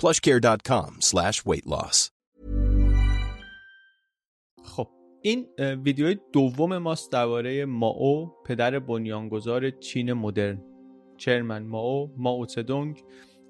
[0.00, 2.10] plushcare.com slash weight loss.
[4.64, 4.88] خب
[5.22, 10.62] این ویدیو دوم ماست درباره ماو پدر بنیانگذار چین مدرن
[11.16, 13.02] چرمن ماو ماو تدونگ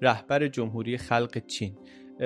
[0.03, 1.78] رهبر جمهوری خلق چین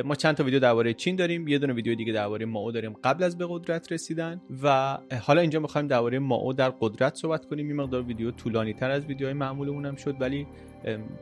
[0.04, 3.24] ما چند تا ویدیو درباره چین داریم یه دونه ویدیو دیگه درباره ماو داریم قبل
[3.24, 7.74] از به قدرت رسیدن و حالا اینجا می‌خوایم درباره ماو در قدرت صحبت کنیم یه
[7.74, 10.46] مقدار ویدیو طولانی تر از ویدیوهای معمولمون هم شد ولی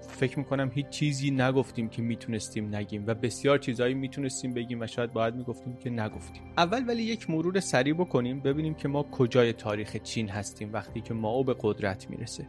[0.08, 5.12] فکر می‌کنم هیچ چیزی نگفتیم که می‌تونستیم نگیم و بسیار چیزهایی می‌تونستیم بگیم و شاید
[5.12, 6.42] باید می‌گفتیم که نگفتیم.
[6.58, 11.14] اول ولی یک مرور سریع بکنیم ببینیم که ما کجای تاریخ چین هستیم وقتی که
[11.14, 12.48] ماو به قدرت می‌رسه.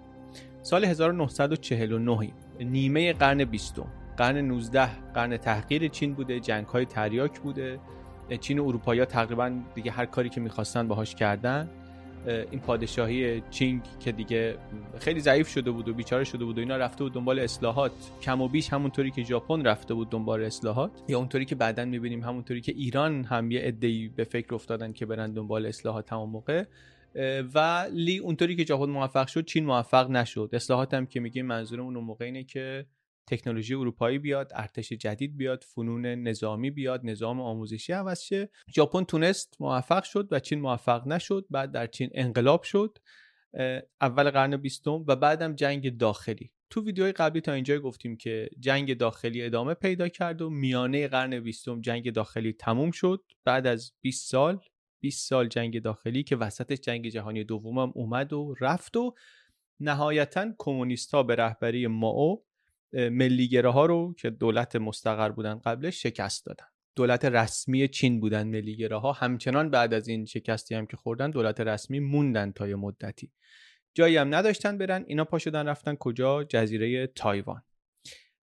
[0.61, 7.79] سال 1949 نیمه قرن بیستم قرن 19 قرن تحقیر چین بوده جنگ های تریاک بوده.
[8.39, 11.69] چین و اروپایی تقریبا دیگه هر کاری که می‌خواستن باهاش کردن.
[12.27, 14.57] این پادشاهی چینگ که دیگه
[14.99, 17.91] خیلی ضعیف شده بود و بیچاره شده بود و اینا رفته بود دنبال اصلاحات.
[18.21, 22.23] کم و بیش همونطوری که ژاپن رفته بود دنبال اصلاحات یا اونطوری که بعدا می‌بینیم
[22.23, 26.63] همونطوری که ایران هم یه عده‌ای به فکر افتادن که برن دنبال اصلاحات همون موقع.
[27.53, 30.49] ولی اونطوری که ژاپن موفق شد چین موفق نشد.
[30.53, 32.85] اصلاحات هم که میگیم منظورمون اون موقع اینه که
[33.27, 38.49] تکنولوژی اروپایی بیاد ارتش جدید بیاد فنون نظامی بیاد نظام آموزشی عوض شه.
[38.75, 41.45] ژاپن تونست موفق شد و چین موفق نشد.
[41.49, 42.97] بعد در چین انقلاب شد
[44.01, 46.51] اول قرن بیستم و بعدم جنگ داخلی.
[46.69, 51.39] تو ویدیوهای قبلی تا اینجا گفتیم که جنگ داخلی ادامه پیدا کرد و میانه قرن
[51.39, 53.23] بیستم جنگ داخلی تموم شد.
[53.45, 54.59] بعد از 20 سال
[54.99, 59.13] 20 سال جنگ داخلی که وسطش جنگ جهانی دومم اومد و رفت و
[59.79, 62.45] نهایتا کمونیست ها به رهبری ماو
[62.93, 66.65] ملیگره ها رو که دولت مستقر بودن قبلش شکست دادن.
[66.95, 71.59] دولت رسمی چین بودن ملیگره ها همچنان بعد از این شکستی هم که خوردن دولت
[71.59, 73.31] رسمی موندن تا یه مدتی.
[73.93, 77.63] جایی هم نداشتن برن اینا پا شدن رفتن کجا؟ جزیره تایوان.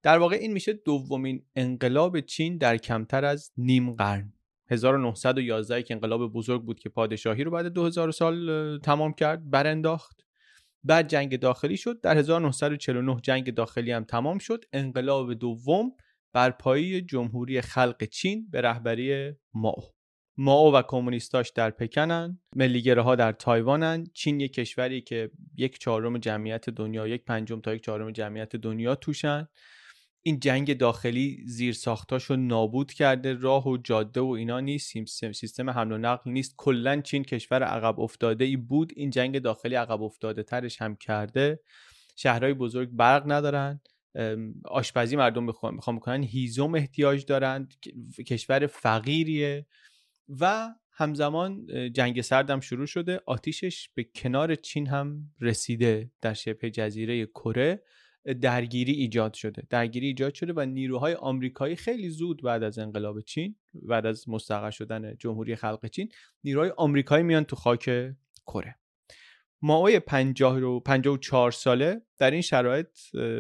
[0.03, 4.33] در واقع این میشه دومین انقلاب چین در کمتر از نیم قرن.
[4.71, 10.24] 1911 که انقلاب بزرگ بود که پادشاهی رو بعد 2000 سال تمام کرد برانداخت.
[10.85, 12.01] بعد جنگ داخلی شد.
[12.01, 14.65] در 1949 جنگ داخلی هم تمام شد.
[14.73, 15.93] انقلاب دوم
[16.33, 19.83] بر پایه جمهوری خلق چین به رهبری ماو.
[20.37, 24.07] ماو و کمونیستاش در پکنن ملیگره ها در تایوانن.
[24.15, 28.95] چین یک کشوری که یک چهارم جمعیت دنیا یک پنجم تا یک چهارم جمعیت دنیا
[28.95, 29.49] توشن.
[30.27, 35.93] این جنگ داخلی زیر ساختاشو نابود کرده راه و جاده و اینا نیست سیستم حمل
[35.93, 36.55] و نقل نیست.
[36.57, 38.93] کلا چین کشور عقب افتاده ای بود.
[38.97, 41.61] این جنگ داخلی عقب افتاده ترش هم کرده.
[42.17, 43.81] شهرهای بزرگ برق ندارن.
[44.65, 47.69] آشپزی مردم می‌خوان می‌کنن هیزم احتیاج دارن.
[48.27, 49.67] کشور فقیریه.
[50.41, 53.21] و همزمان جنگ سردم شروع شده.
[53.27, 57.83] آتیشش به کنار چین هم رسیده در شبه جزیره کره.
[58.33, 59.63] درگیری ایجاد شده.
[59.71, 64.71] درگیری ایجاد شده و نیروهای آمریکایی خیلی زود بعد از انقلاب چین بعد از مستقر
[64.71, 66.09] شدن جمهوری خلق چین
[66.45, 68.15] نیروهای آمریکایی میان تو خاک
[68.47, 68.77] کره.
[69.63, 72.89] ماوی 50 و 54 ساله در این شرایط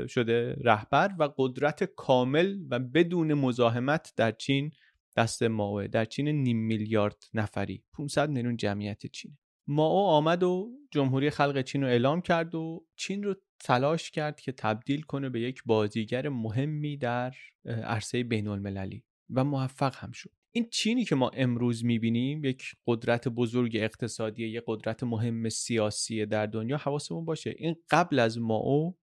[0.09, 4.71] شده رهبر و قدرت کامل و بدون مزاحمت در چین
[5.17, 9.39] دست ماوه در چین نیم میلیارد نفری 500 میلیون جمعیت چین.
[9.67, 14.53] ماو آمد و جمهوری خلق چین رو اعلام کرد و چین رو تلاش کرد که
[14.53, 17.35] تبدیل کنه به یک بازیگر مهمی در
[17.67, 20.31] عرصه بین المللی و موفق هم شد.
[20.53, 26.47] این چینی که ما امروز می‌بینیم یک قدرت بزرگ اقتصادی یک قدرت مهم سیاسی در
[26.47, 27.55] دنیا حواسمون باشه.
[27.59, 28.97] این قبل از او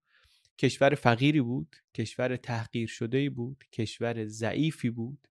[0.58, 5.28] کشور فقیری بود کشور تحقیر شده بود کشور ضعیفی بود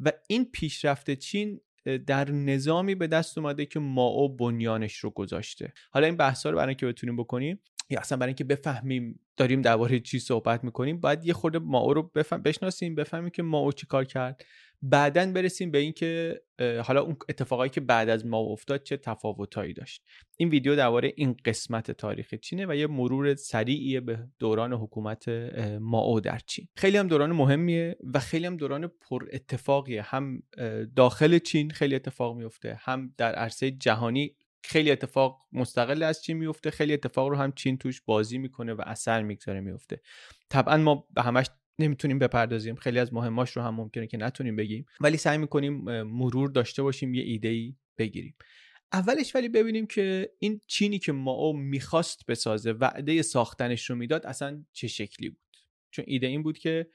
[0.00, 1.60] و این پیشرفت چین
[2.06, 5.72] در نظامی به دست اومده که او بنیانش رو گذاشته.
[5.90, 10.00] حالا این بحثا رو برای اینکه بتونیم بکنیم یا اصلا برای اینکه بفهمیم داریم درباره
[10.00, 14.04] چی صحبت می‌کنیم باید یه خورده ماو رو بفهم بشناسیم بفهمیم که ماو چی کار
[14.04, 14.44] کرد.
[14.82, 16.40] بعدا برسیم به اینکه
[16.84, 20.04] حالا اون اتفاقایی که بعد از ما افتاد چه تفاوتایی داشت.
[20.36, 25.28] این ویدیو درباره این قسمت تاریخ چینه و یه مرور سریعیه به دوران حکومت
[25.80, 26.68] ماو در چین.
[26.76, 30.02] خیلی هم دوران مهمیه و خیلی هم دوران پر اتفاقیه.
[30.02, 30.42] هم
[30.96, 36.70] داخل چین خیلی اتفاق میفته هم در عرصه جهانی خیلی اتفاق مستقل از چین میفته
[36.70, 40.00] خیلی اتفاق رو هم چین توش بازی می‌کنه و اثر می‌گذاره میفته
[40.50, 41.46] طبعا ما به همش
[41.78, 42.74] نمی‌تونیم بپردازیم.
[42.74, 44.86] خیلی از مهماش رو هم ممکنه که نتونیم بگیم.
[45.00, 48.34] ولی سعی می‌کنیم مرور داشته باشیم یه ایده ای بگیریم.
[48.92, 54.64] اولش ولی ببینیم که این چینی که ما می‌خواست بسازه وعده ساختنش رو می‌داد اصلا
[54.72, 55.56] چه شکلی بود؟
[55.90, 56.90] چون ایده این بود که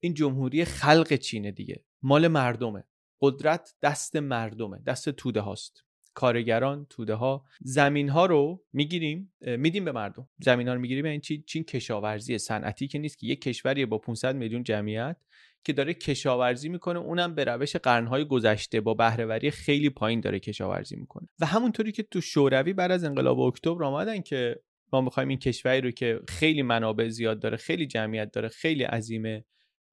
[0.00, 1.84] این جمهوری خلق چینه دیگه.
[2.02, 2.84] مال مردمه.
[3.20, 4.78] قدرت دست مردمه.
[4.86, 5.84] دست توده هاست.
[6.14, 10.28] کارگران توده ها زمین ها رو می‌گیریم میدیم به مردم.
[10.40, 11.04] زمین ها رو می‌گیریم.
[11.04, 15.16] این چی؟ چین کشاورزی صنعتی که نیست که یک کشوری با 500 میلیون جمعیت
[15.64, 16.98] که داره کشاورزی می‌کنه.
[16.98, 21.28] اونم به روش قرنهای گذشته با بهرهوری خیلی پایین داره کشاورزی می‌کنه.
[21.40, 24.60] و همونطوری که تو شوروی بعد از انقلاب اکتبر آمدن که
[24.92, 29.44] ما می‌خوایم این کشوری رو که خیلی منابع زیاد داره خیلی جمعیت داره خیلی عظیمه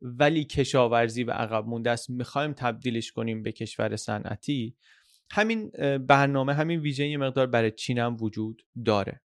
[0.01, 4.75] ولی کشاورزی و عقب مونده است می‌خوایم تبدیلش کنیم به کشور صنعتی.
[5.31, 9.21] همین برنامه همین ویژه یه مقدار برای چین هم وجود داره.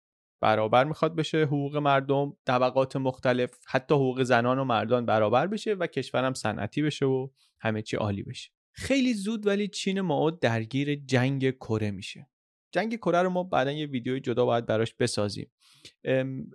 [0.42, 5.86] برابر می‌خواد بشه حقوق مردم طبقات مختلف حتی حقوق زنان و مردان برابر بشه و
[5.86, 7.28] کشورم صنعتی بشه و
[7.60, 8.50] همه چی عالی بشه.
[8.72, 12.28] خیلی زود ولی چین ما درگیر جنگ کره میشه.
[12.72, 15.50] جنگ کره رو ما بعدا یه ویدیوی جدا باید براش بسازیم.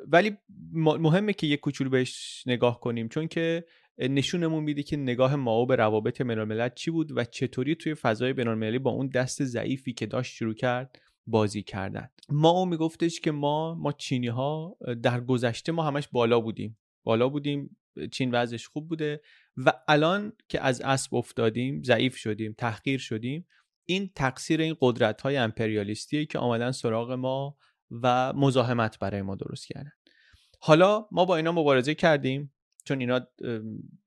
[0.07, 0.37] ولی
[0.73, 3.65] مهمه که یه کوچولو بهش نگاه کنیم چون که
[3.97, 8.79] نشونمون میده که نگاه ماو به روابط بینالملل چی بود و چطوری توی فضای بینالمللی
[8.79, 12.09] با اون دست ضعیفی که داشت شروع کرد بازی کردن.
[12.29, 16.77] ماو میگفتش که ما ما چینی ها در گذشته ما همش بالا بودیم.
[17.03, 17.77] بالا بودیم
[18.11, 19.21] چین وضعش خوب بوده
[19.57, 23.47] و الان که از اسب افتادیم ضعیف شدیم تحقیر شدیم
[23.85, 27.57] این تقصیر این قدرت های امپریالیستیه که آمدن سراغ ما
[27.91, 29.91] و مزاحمت برای ما درست کردن.
[30.59, 32.54] حالا ما با اینا مبارزه کردیم.
[32.85, 33.27] چون اینا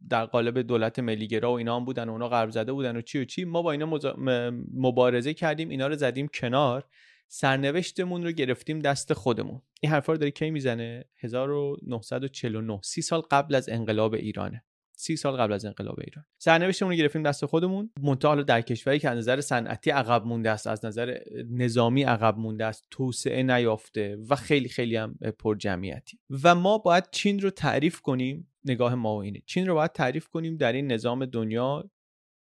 [0.08, 3.18] در قالب دولت ملیگرا و اینا هم بودن و اونا غرب زده بودن و چی
[3.18, 4.00] و چی ما با اینا
[4.74, 6.84] مبارزه کردیم اینا رو زدیم کنار
[7.28, 9.62] سرنوشتمون رو گرفتیم دست خودمون.
[9.80, 14.64] این حرفا رو داره کی می‌زنه؟ 1949 سی سال قبل از انقلاب ایرانه.
[15.00, 16.24] سی سال قبل از انقلاب ایران.
[16.38, 20.66] سرنوشتمون رو گرفتیم دست خودمون منتها در کشوری که از نظر صنعتی عقب مونده است
[20.66, 21.18] از نظر
[21.50, 27.04] نظامی عقب مونده است توسعه نیافته و خیلی خیلی هم پر جمعیتی و ما باید
[27.10, 29.42] چین رو تعریف کنیم نگاه ما و اینه.
[29.46, 31.90] چین رو باید تعریف کنیم در این نظام دنیا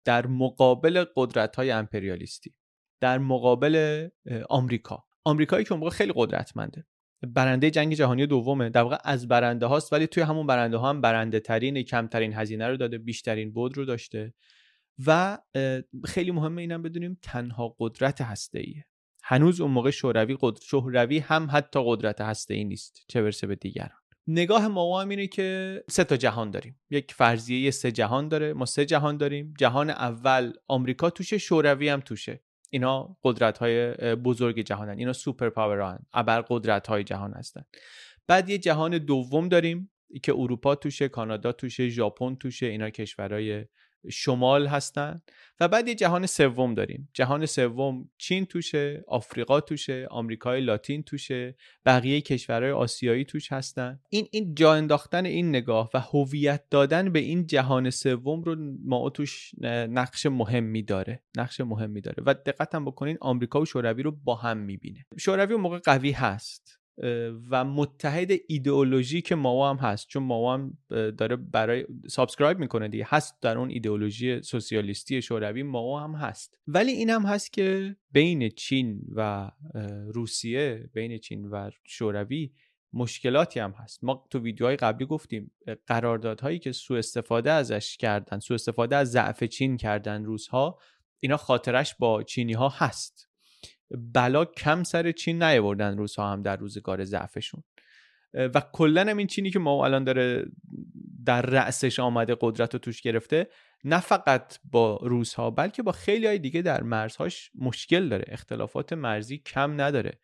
[0.05, 2.55] در مقابل قدرت های امپریالیستی
[3.01, 4.07] در مقابل
[4.49, 5.03] آمریکا.
[5.23, 6.85] آمریکایی که اون موقع خیلی قدرتمنده.
[7.27, 8.69] برنده جنگ جهانی دومه.
[8.69, 12.67] در واقع از برنده هاست ولی توی همون برنده ها هم برنده ترین کمترین هزینه
[12.67, 14.33] رو داده بیشترین بود رو داشته.
[15.07, 15.37] و
[16.05, 18.85] خیلی مهمه اینم بدونیم تنها قدرت هسته ایه
[19.23, 20.61] هنوز اون موقع شوروی قدر...
[20.61, 23.05] شوروی هم حتی قدرت هسته ای نیست.
[23.07, 24.02] چه برسه به دیگران.
[24.27, 26.79] نگاه ما هم اینه که سه تا جهان داریم.
[26.89, 29.53] یک فرضیه سه جهان داره ما سه جهان داریم.
[29.59, 32.43] جهان اول آمریکا توشه شوروی هم توشه.
[32.69, 34.97] اینا قدرت های بزرگ جهانن.
[34.97, 37.63] اینا سوپر پاوران ابر قدرت های جهان هستن.
[38.27, 39.91] بعد یه جهان دوم داریم
[40.23, 43.65] که اروپا توشه کانادا توشه ژاپن توشه اینا کشورهای
[44.11, 45.21] شمال هستن.
[45.59, 47.09] و بعد یه جهان سوم داریم.
[47.13, 51.55] جهان سوم چین توشه آفریقا توشه آمریکای لاتین توشه
[51.85, 53.99] بقیه کشورهای آسیایی توش هستن.
[54.09, 58.55] این این جا انداختن این نگاه و هویت دادن به این جهان سوم رو
[58.85, 59.51] ما توش
[59.89, 61.23] نقش مهمی داره.
[61.37, 62.23] نقش مهمی داره.
[62.25, 65.05] و دقت بکنین آمریکا و شوروی رو با هم می‌بینه.
[65.19, 66.82] شوروی اون موقع قوی هست.
[67.49, 70.07] و متحد ایدئولوژی ما هم هست.
[70.07, 73.05] چون ما هم داره برای subscribe می‌کنه دیگه.
[73.07, 76.59] هست در اون ایدئولوژی سوسیالیستی شوروی ما هم هست.
[76.67, 79.51] ولی این هم هست که بین چین و
[80.13, 82.51] روسیه بین چین و شوروی
[82.93, 84.03] مشکلاتی هم هست.
[84.03, 85.51] ما تو ویدیوهای قبلی گفتیم
[85.87, 90.79] قراردادهایی که سوء استفاده ازش کردن سوء استفاده از ضعف چین کردن روزها
[91.19, 93.29] اینا خاطرش با چینی ها هست.
[93.91, 97.63] بلا کم سر چین نیاوردن روزها هم در روزگار ضعفشون.
[98.33, 100.45] و کلا هم این چینی که ما الان داره
[101.25, 103.47] در رأسش آمده قدرت رو توش گرفته
[103.83, 108.25] نه فقط با روزها بلکه با خیلی های دیگه در مرزهاش مشکل داره.
[108.27, 110.19] اختلافات مرزی کم نداره.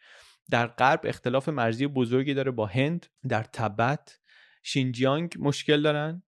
[0.49, 4.19] در غرب اختلاف مرزی بزرگی داره با هند در تبت
[4.63, 6.23] شینجیانگ مشکل دارن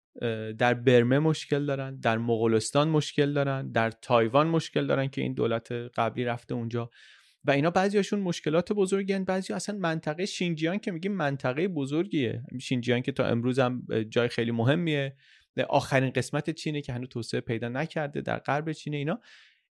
[0.57, 5.71] در برمه مشکل دارن در مغولستان مشکل دارن در تایوان مشکل دارن که این دولت
[5.71, 6.89] قبلی رفته اونجا.
[7.45, 12.43] و اینا بعضیاشون مشکلات بزرگی هن بعضی اصلا منطقه شینجیان که میگیم منطقه بزرگیه.
[12.61, 15.15] شینجیان که تا امروز هم جای خیلی مهمیه.
[15.69, 19.19] آخرین قسمت چینه که هنوز توسعه پیدا نکرده در غرب چینه اینا.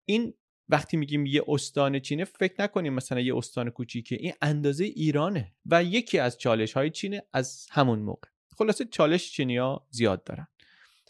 [0.05, 0.33] این
[0.69, 4.17] وقتی میگیم یه استان چینه فکر نکنیم مثلا یه استان کوچیکه.
[4.19, 8.29] این اندازه ایرانه و یکی از چالش های چینه از همون موقع.
[8.57, 10.47] خلاصه چالش چینیا زیاد دارن.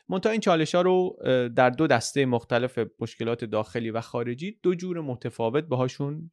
[0.09, 1.17] منتها این چالش ها رو
[1.55, 6.31] در دو دسته مختلف مشکلات داخلی و خارجی دو جور متفاوت باهاشون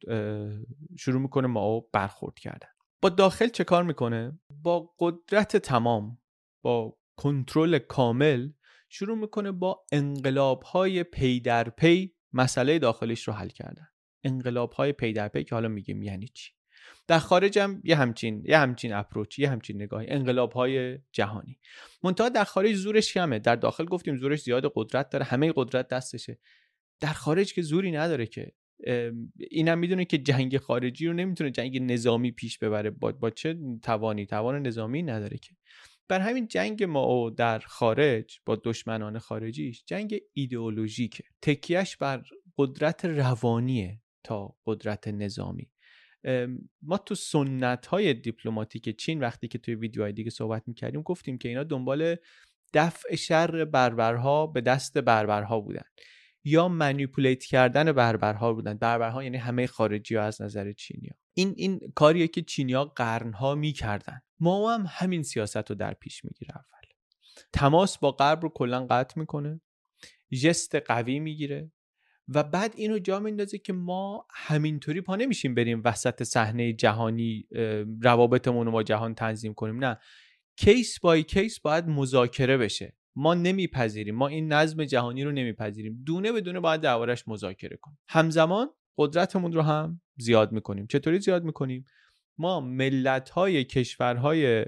[0.99, 2.67] شروع می‌کنه ما برخورد کردن.
[3.01, 6.17] با داخل چه کار می‌کنه؟ با قدرت تمام
[6.63, 8.49] با کنترل کامل
[8.89, 13.87] شروع می‌کنه با انقلاب های پی در پی مسئله داخلیش رو حل کردن.
[14.23, 16.51] انقلاب های پی در پی که حالا میگیم یعنی چی؟
[17.07, 21.59] در خارج هم یه همچین یه همچین approach یه همچین نگاهی انقلاب های جهانی.
[22.03, 23.39] منتها در خارج زورش کمه.
[23.39, 25.25] در داخل گفتیم زورش زیاد قدرت داره.
[25.25, 26.39] همه قدرت دستشه.
[26.99, 28.51] در خارج که زوری نداره که.
[29.49, 32.89] اینم می‌دونه که جنگ خارجی رو نمی‌تونه جنگ نظامی پیش ببره.
[32.89, 35.55] با, با چه توانی؟ توان نظامی نداره که.
[36.07, 41.23] بر همین جنگ ما در خارج با دشمنان خارجیش جنگ ایدئولوژیکه.
[41.41, 42.23] تکیهش بر
[42.57, 45.71] قدرت روانیه تا قدرت نظامی.
[46.81, 51.49] ما تو سنت های دیپلماتیک چین وقتی که توی ویدیوهای دیگه صحبت می‌کردیم گفتیم که
[51.49, 52.15] اینا دنبال
[52.73, 55.85] دفع شر بربرها به دست بربرها بودن
[56.43, 58.73] یا منیپولیت کردن بربرها بودن.
[58.73, 64.21] بربرها یعنی همه خارجی ها از نظر چینیا این این کاریه که چینیا قرنها می‌کردن.
[64.39, 66.89] ما هم همین سیاست رو در پیش می‌گیره اول.
[67.53, 69.61] تماس با غرب رو کلا قطع می‌کنه.
[70.43, 71.71] جست قوی می‌گیره.
[72.27, 77.47] و بعد اینو جا میندازه که ما همینطوری پا نمیشیم بریم وسط صحنه جهانی
[78.01, 79.83] روابطمون رو با جهان تنظیم کنیم.
[79.83, 79.97] نه.
[80.57, 82.95] کیس بای کیس باید مذاکره بشه.
[83.15, 84.15] ما نمیپذیریم.
[84.15, 86.03] ما این نظم جهانی رو نمیپذیریم.
[86.05, 87.97] دونه به دونه باید دربارش مذاکره کنیم.
[88.07, 90.87] همزمان قدرتمون رو هم زیاد می‌کنیم.
[90.87, 91.85] چطوری زیاد می‌کنیم؟
[92.37, 94.65] ما ملت های کشورهای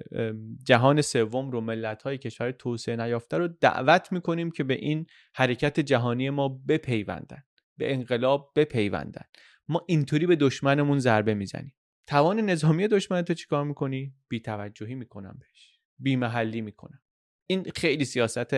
[0.63, 5.05] جهان سوم رو ملت های کشور توسعه نیافته رو دعوت می‌کنیم که به این
[5.35, 7.43] حرکت جهانی ما بپیوندن
[7.77, 9.23] به انقلاب بپیوندن.
[9.67, 11.73] ما اینطوری به دشمنمون ضربه می‌زنیم.
[12.07, 15.79] توان نظامی دشمن تو چیکار می‌کنی؟ بی توجهی می‌کنم بهش.
[15.99, 16.99] بی محلی می‌کنم.
[17.47, 18.55] این خیلی سیاست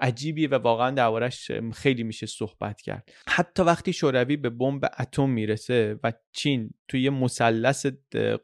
[0.00, 3.10] عجیبیه و واقعا دربارش خیلی میشه صحبت کرد.
[3.28, 7.86] حتی وقتی شوروی به بمب اتم می‌رسه و چین توی مثلث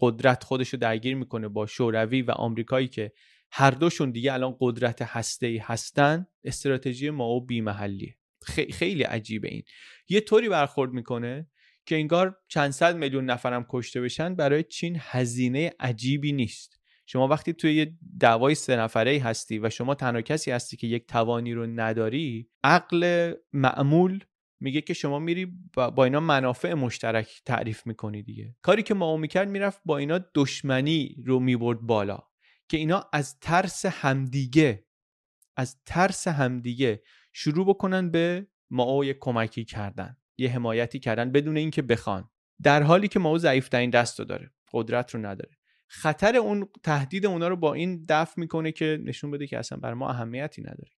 [0.00, 3.12] قدرت خودش رو درگیر می‌کنه با شوروی و آمریکایی که
[3.52, 8.16] هر دوشون دیگه الان قدرت هسته ای هستن استراتژی ما و بیمحلیه.
[8.72, 9.62] خیلی عجیبه این.
[10.08, 11.46] یه طوری برخورد می‌کنه
[11.86, 16.80] که انگار چند صد میلیون نفرم کشته بشن برای چین هزینه عجیبی نیست.
[17.06, 21.06] شما وقتی توی یه دعوای سه نفره هستی و شما تنها کسی هستی که یک
[21.06, 24.24] توانی رو نداری عقل معمول
[24.60, 28.56] میگه که شما میری با اینا منافع مشترک تعریف می‌کنی دیگه.
[28.62, 32.18] کاری که ما می‌کرد می‌رفت با اینا دشمنی رو می‌برد بالا
[32.68, 34.86] که اینا از ترس همدیگه
[35.56, 41.82] از ترس همدیگه شروع بکنن به ما یه کمکی کردن یه حمایتی کردن بدون اینکه
[41.82, 42.30] بخوان.
[42.62, 45.55] در حالی که ما ضعیف ترین دست رو داره قدرت رو نداره.
[45.88, 49.94] خطر اون تهدید اونا رو با این دفع می‌کنه که نشون بده که اصلا بر
[49.94, 50.90] ما اهمیتی نداره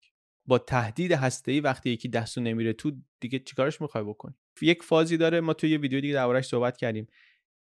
[0.47, 5.41] با تهدید ای وقتی یکی دستو نمیره تو دیگه چیکارش می‌خوای بکنی؟ یک فازی داره
[5.41, 7.07] ما تو یه ویدیو دیگه دربارش صحبت کردیم.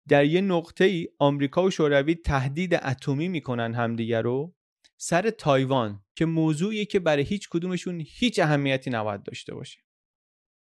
[0.09, 4.55] در یه نقطه ای آمریکا و شوروی تهدید اتمی می‌کنن همدیگه رو
[4.97, 9.79] سر تایوان که موضوعیه که برای هیچ کدومشون هیچ اهمیتی نباید داشته باشه.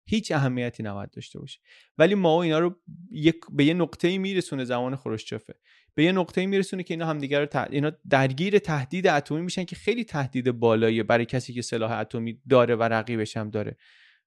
[0.07, 1.61] هیچ اهمیتی نباید داشته باشه.
[1.99, 5.55] ولی ما اینا رو یک به یه نقطه‌ای میرسونه زمان خروشچفه
[5.99, 10.05] به یه نقطه‌ای میرسونه که اینا همدیگه رو اینا درگیر تهدید اتمی میشن که خیلی
[10.05, 13.77] تهدید بالاییه برای کسی که سلاح اتمی داره و رقیبش هم داره.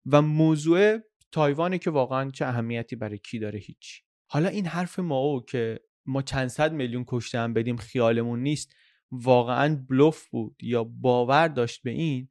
[0.06, 0.98] و موضوع
[1.32, 4.04] تایوانه که واقعا چه اهمیتی برای کی داره هیچ.
[4.28, 8.76] حالا این حرف ما که ما چند صد میلیون کشته هم بدیم خیالمون نیست
[9.12, 12.28] واقعا بلوف بود یا باور داشت به این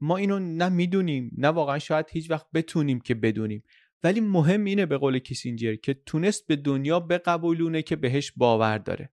[0.00, 3.62] ما اینو نه می‌دونیم نه واقعا شاید هیچ وقت بتونیم که بدونیم.
[4.02, 9.12] ولی مهم اینه به قول کیسینجر که تونست به دنیا بقبولونه که بهش باور داره.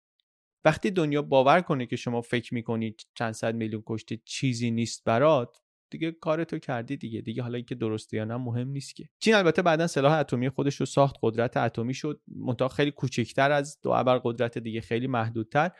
[0.65, 5.57] وقتی دنیا باور کنه که شما فکر می‌کنید چند صد میلیون کشته چیزی نیست برات
[5.91, 7.21] دیگه کارتو کردی دیگه.
[7.21, 9.09] دیگه حالا اینکه درسته یا نه مهم نیست که.
[9.19, 12.21] چین البته بعدا سلاح اتمی خودش رو ساخت قدرت اتمی شد.
[12.27, 15.71] منتها خیلی کوچکتر از دو ابر قدرت دیگه خیلی محدودتر.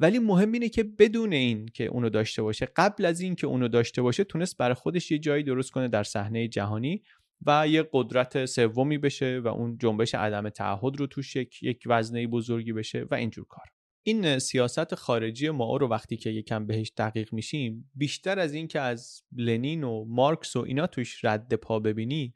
[0.00, 3.68] ولی مهم اینه که بدون این که اونو داشته باشه قبل از این که اونو
[3.68, 7.02] داشته باشه تونست برای خودش یه جایی درست کنه در صحنه جهانی.
[7.46, 12.26] و یه قدرت سومی بشه و اون جنبش عدم تعهد رو توش یک, یک وزنه
[12.26, 13.66] بزرگی بشه و اینجور کار.
[14.04, 18.80] این سیاست خارجی ما رو وقتی که یکم بهش دقیق میشیم بیشتر از این که
[18.80, 22.32] از لنین و مارکس و اینا توش رد پا ببینی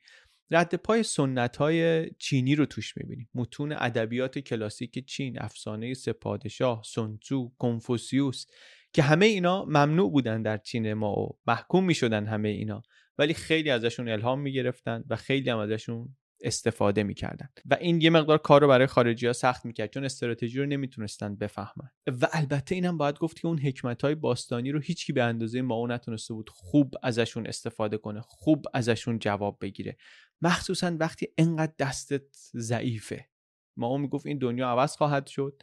[0.51, 7.53] رد پای سنت های چینی رو توش می‌بینیم متون ادبیات کلاسیک چین افسانه سپادشاه سنتزو
[7.59, 8.47] کنفوسیوس
[8.93, 12.83] که همه اینا ممنوع بودن در چین ما و محکوم می‌شدن همه اینا.
[13.19, 17.49] ولی خیلی ازشون الهام می‌گرفتن و خیلی هم ازشون استفاده می‌کردن.
[17.71, 21.37] و این یه مقدار کار رو برای خارجی ها سخت می‌کرد چون استراتژی رو نمی‌تونستن
[21.37, 21.91] بفهمن.
[22.07, 25.87] و البته اینم باید گفت که اون حکمت های باستانی رو هیچکی به اندازه ما
[25.87, 29.97] نتونسته بود خوب ازشون استفاده کنه خوب ازشون جواب بگیره.
[30.43, 33.29] مخصوصا وقتی انقدر دستت ضعیفه.
[33.77, 35.63] ما اون می‌گفت این دنیا عوض خواهد شد.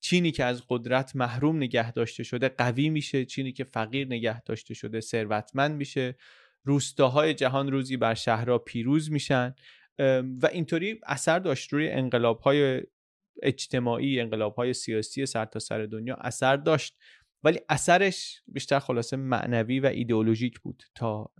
[0.00, 3.24] چینی که از قدرت محروم نگه داشته شده قوی میشه.
[3.24, 6.16] چینی که فقیر نگه داشته شده ثروتمند میشه.
[6.64, 9.54] روستاهای جهان روزی بر شهرها پیروز میشن
[10.42, 12.82] و اینطوری اثر داشت روی انقلاب های
[13.42, 16.96] اجتماعی انقلاب های سیاسی سرتاسر سر دنیا اثر داشت.
[17.44, 21.30] ولی اثرش بیشتر خلاصه معنوی و ایدئولوژیک بود تا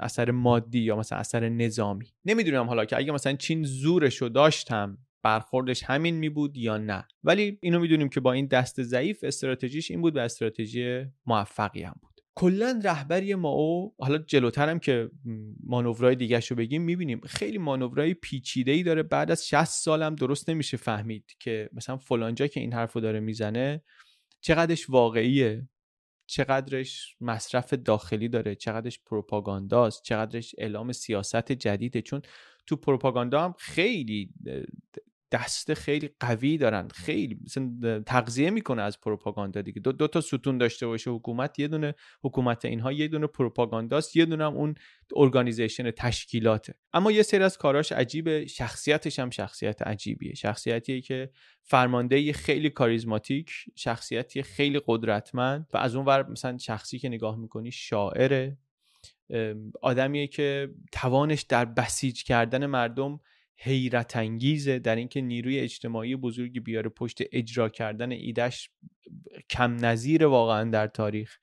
[0.00, 2.06] اثر مادی یا مثلا اثر نظامی.
[2.24, 7.08] نمی‌دونم حالا که اگه مثلا چین زورش رو داشتم برخوردش همین می بود یا نه.
[7.22, 11.94] ولی اینو می‌دونیم که با این دست ضعیف استراتژیش این بود و استراتژی موفقی هم
[12.02, 12.13] بود.
[12.36, 15.10] کلا رهبری ما او حالا جلوترم که
[15.64, 17.20] مانورهای دیگه رو بگیم می‌بینیم.
[17.20, 19.02] خیلی مانورهای پیچیده ای داره.
[19.02, 23.82] بعد از 60 سالم درست نمیشه فهمید که مثلا فلانجا که این حرفو داره می‌زنه
[24.40, 25.68] چقدرش واقعیه
[26.26, 32.02] چقدرش مصرف داخلی داره چقدرش پروپاگانداست چقدرش اعلام سیاست جدیده.
[32.02, 32.22] چون
[32.66, 34.34] تو پروپاگاندا هم خیلی
[35.34, 36.88] دست خیلی قوی دارن.
[36.88, 39.80] خیلی مثلا تغذیه می‌کنه از پروپاگاندا دیگه.
[39.80, 44.24] دو, دو تا ستون داشته باشه حکومت یه دونه حکومت اینها یه دونه پروپاگانداست یه
[44.24, 44.74] دونه هم اون
[45.16, 46.74] ارگانیزیشن تشکیلاته.
[46.92, 48.46] اما یه سری از کاراش عجیبه.
[48.46, 50.34] شخصیتش هم شخصیت عجیبیه.
[50.34, 51.30] شخصیتیه که
[51.62, 57.70] فرمانده خیلی کاریزماتیک شخصیتی خیلی قدرتمند و از اون ور مثلا شخصی که نگاه می‌کنی
[57.70, 58.58] شاعره.
[59.82, 63.20] آدمیه که توانش در بسیج کردن مردم
[63.56, 68.70] حیرت انگیزه در اینکه نیروی اجتماعی بزرگی بیاره پشت اجرا کردن ایدش
[69.50, 71.36] کم نظیر واقعا در تاریخ.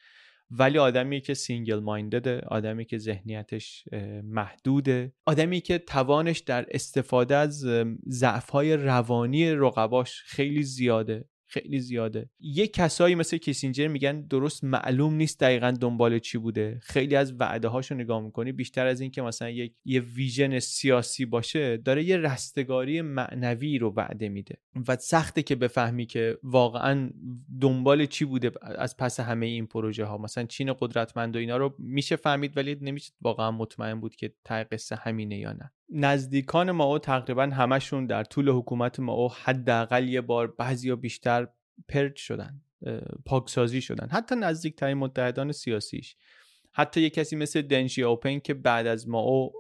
[0.53, 3.83] ولی آدمی که single-minded ه آدمی که ذهنیتش
[4.23, 5.13] محدوده.
[5.25, 7.65] آدمی که توانش در استفاده از
[8.09, 11.25] ضعف‌های روانی رقباش خیلی زیاده.
[11.51, 12.29] خیلی زیاده.
[12.39, 16.79] یه کسایی مثل کیسینجر میگن درست معلوم نیست دقیقا دنبال چی بوده.
[16.81, 18.51] خیلی از وعده هاشو نگاه می‌کنی.
[18.51, 23.93] بیشتر از این که مثلا یک یه vision سیاسی باشه داره یه رستگاری معنوی رو
[23.97, 24.55] وعده میده.
[24.87, 27.09] و سخته که بفهمی که واقعا
[27.61, 31.75] دنبال چی بوده از پس همه این پروژه ها مثلا چین قدرتمند و اینا رو
[31.79, 35.71] میشه فهمید ولی نمیشه واقعا مطمئن بود که ته قصه همینه یا نه.
[35.91, 41.47] نزدیکان ما او تقریبا همشون در طول حکومت ما او حداقل یه بار بعضی بیشتر
[41.87, 42.61] پرچ شدن
[43.25, 44.07] پاکسازی شدن.
[44.09, 46.15] حتی نزدیکترین متحدان سیاسیش.
[46.73, 49.51] حتی یه کسی مثل دنشی اوپن که بعد از ما او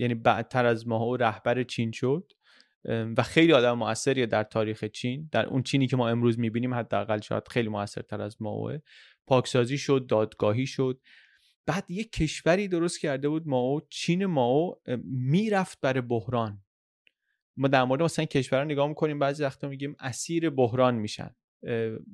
[0.00, 2.32] یعنی بعدتر از ما او رهبر چین شد
[3.16, 5.28] و خیلی آدم موثریه در تاریخ چین.
[5.32, 8.78] در اون چینی که ما امروز می‌بینیم حداقل شاید خیلی موثرتر از ما اوه.
[9.26, 11.00] پاکسازی شد دادگاهی شد.
[11.66, 16.62] بعد یه کشوری درست کرده بود ماو چین ماو می‌رفت برای بحران.
[17.56, 21.34] ما در مورد مثلا کشور نگاه می‌کنیم بعضی وقتا میگیم اسیر بحران میشن.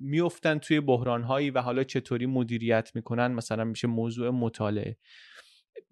[0.00, 4.96] میفتن توی بحران هایی و حالا چطوری مدیریت می‌کنن مثلا میشه موضوع مطالعه.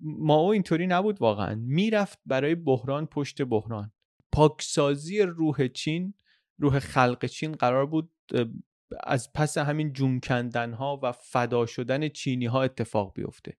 [0.01, 1.55] ماو اینطوری نبود واقعا.
[1.55, 3.93] می‌رفت برای بحران پشت بحران.
[4.33, 6.15] پاکسازی روح چین
[6.59, 8.11] روح خلق چین قرار بود
[9.05, 13.57] از پس همین جون کندن ها و فدا شدن چینی ها اتفاق بیفته.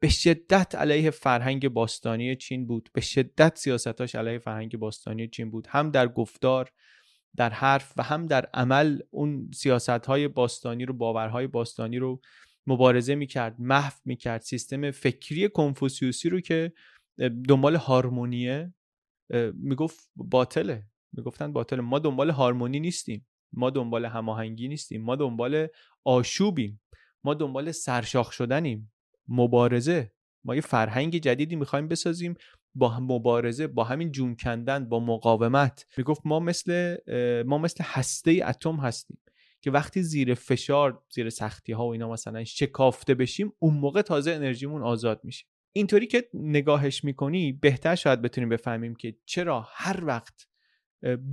[0.00, 2.88] به شدت علیه فرهنگ باستانی چین بود.
[2.92, 5.66] به شدت سیاستاش علیه فرهنگ باستانی چین بود.
[5.70, 6.72] هم در گفتار
[7.36, 12.20] در حرف و هم در عمل اون سیاست های باستانی رو باورهای باستانی رو
[12.66, 14.40] مبارزه می‌کرد محو می‌کرد.
[14.40, 16.72] سیستم فکری کنفوسیوسی رو که
[17.48, 18.74] دنبال هارمونیه
[19.54, 20.86] می‌گفت باطله.
[21.12, 21.80] می‌گفتن باطله.
[21.80, 23.26] ما دنبال هارمونی نیستیم.
[23.52, 25.66] ما دنبال هماهنگی نیستیم ما دنبال
[26.04, 26.80] آشوبیم
[27.24, 28.92] ما دنبال سرشاخ شدنیم.
[29.28, 30.12] مبارزه
[30.44, 32.34] ما یه فرهنگ جدیدی می‌خوایم بسازیم
[32.74, 35.86] با مبارزه با همین جون کندن با مقاومت.
[35.96, 36.96] می‌گفت ما مثل
[37.46, 39.18] ما مثل هسته اتم هستیم
[39.60, 44.32] که وقتی زیر فشار زیر سختی ها و اینا مثلا شکافته بشیم اون موقع تازه
[44.32, 45.46] انرژیمون آزاد میشه.
[45.72, 50.48] اینطوری که نگاهش می‌کنی بهتر شاید بتونیم بفهمیم که چرا هر وقت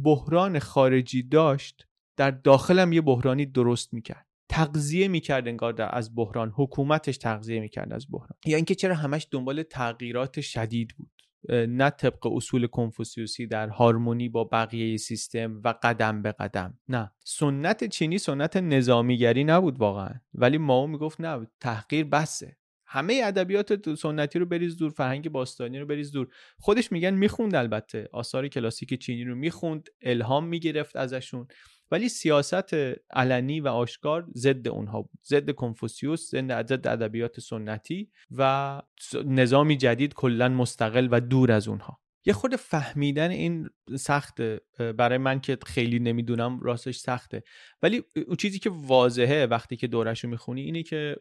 [0.04, 1.88] بحران خارجی داشت
[2.20, 4.26] در داخلم یه بحرانی درست می‌کرد.
[4.50, 6.54] تغذیه می‌کرد انگار از بحران.
[6.56, 8.38] حکومتش تغذیه می‌کرد از بحران.
[8.46, 11.12] یا اینکه چرا همش دنبال تغییرات شدید بود.
[11.54, 16.80] نه طبق اصول کنفوسیوسی در هارمونی با بقیه سیستم و قدم به قدم.
[16.88, 17.12] نه.
[17.26, 20.14] سنت چینی سنت نظامیگری نبود واقعا.
[20.34, 22.58] ولی ماو می‌گفت نه تحقیر بسه.
[22.92, 26.28] همه ادبیات سنتی رو بریز دور فرهنگ باستانی رو بریز دور.
[26.60, 28.10] خودش میگن می‌خوند البته.
[28.14, 31.48] آثار کلاسیک چینی رو می‌خوند الهام می‌گرفت ازشون.
[31.92, 32.74] ولی سیاست
[33.12, 35.20] علنی و آشکار ضد اونها بود.
[35.26, 38.82] ضد کنفوسیوس ضد ادبیات سنتی و
[39.26, 42.00] نظامی جدید کلا مستقل و دور از اونها.
[42.26, 44.62] یه خود فهمیدن این سخته
[44.98, 47.44] برای من که خیلی نمی‌دونم راستش سخته.
[47.82, 51.16] ولی اون چیزی که واضحه وقتی که دورش رو می‌خونی اینه که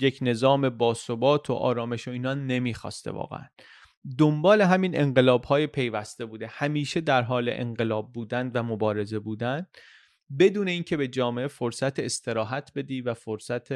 [0.00, 3.44] یک نظام باثبات و آرامش و اینا نمی‌خواسته واقعا.
[4.18, 6.46] دنبال همین انقلاب های پیوسته بوده.
[6.50, 9.66] همیشه در حال انقلاب بودن و مبارزه بودن.
[10.38, 13.72] بدون اینکه به جامعه فرصت استراحت بدی و فرصت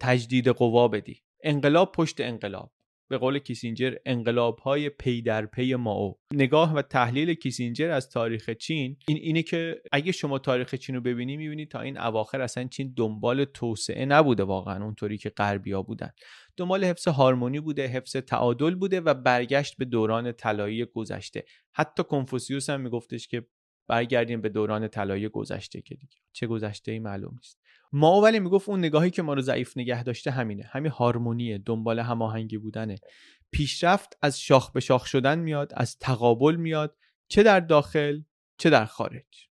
[0.00, 1.22] تجدید قوا بدی.
[1.44, 2.72] انقلاب پشت انقلاب.
[3.08, 8.50] به قول کیسینجر انقلاب های پی در پی ماو نگاه و تحلیل کیسینجر از تاریخ
[8.50, 12.64] چین این اینه که اگه شما تاریخ چین رو ببینی می‌بینی تا این اواخر اصلا
[12.64, 16.10] چین دنبال توسعه نبوده واقعا اونطوری که غربیا بودن.
[16.56, 21.44] دنبال حفظ هارمونی بوده حفظ تعادل بوده و برگشت به دوران طلایی گذشته.
[21.72, 23.46] حتی کنفوسیوس هم میگفتش که
[23.88, 26.16] برگردیم به دوران طلایی گذشته که دیگه.
[26.32, 27.65] چه گذشته ای معلوم نیست.
[27.92, 30.62] ما ولی می‌گفت اون نگاهی که ما رو ضعیف نگه داشته همینه.
[30.62, 32.96] همین هارمونیه دنبال هماهنگی بودنه.
[33.50, 36.96] پیشرفت از شاخ به شاخ شدن میاد از تقابل میاد
[37.28, 38.20] چه در داخل
[38.58, 39.48] چه در خارج.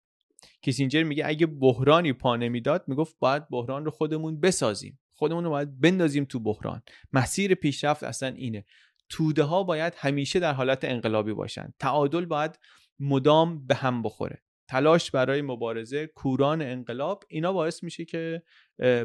[0.61, 4.99] کیسینجر میگه اگه بحرانی پا نمی‌داد می‌گفت باید بحران رو خودمون بسازیم.
[5.13, 6.81] خودمون رو باید بندازیم تو بحران.
[7.13, 8.65] مسیر پیشرفت اصلا اینه.
[9.09, 11.73] توده ها باید همیشه در حالت انقلابی باشن.
[11.79, 12.59] تعادل باید
[12.99, 14.42] مدام به هم بخوره.
[14.67, 18.43] تلاش برای مبارزه کوران انقلاب اینا باعث میشه که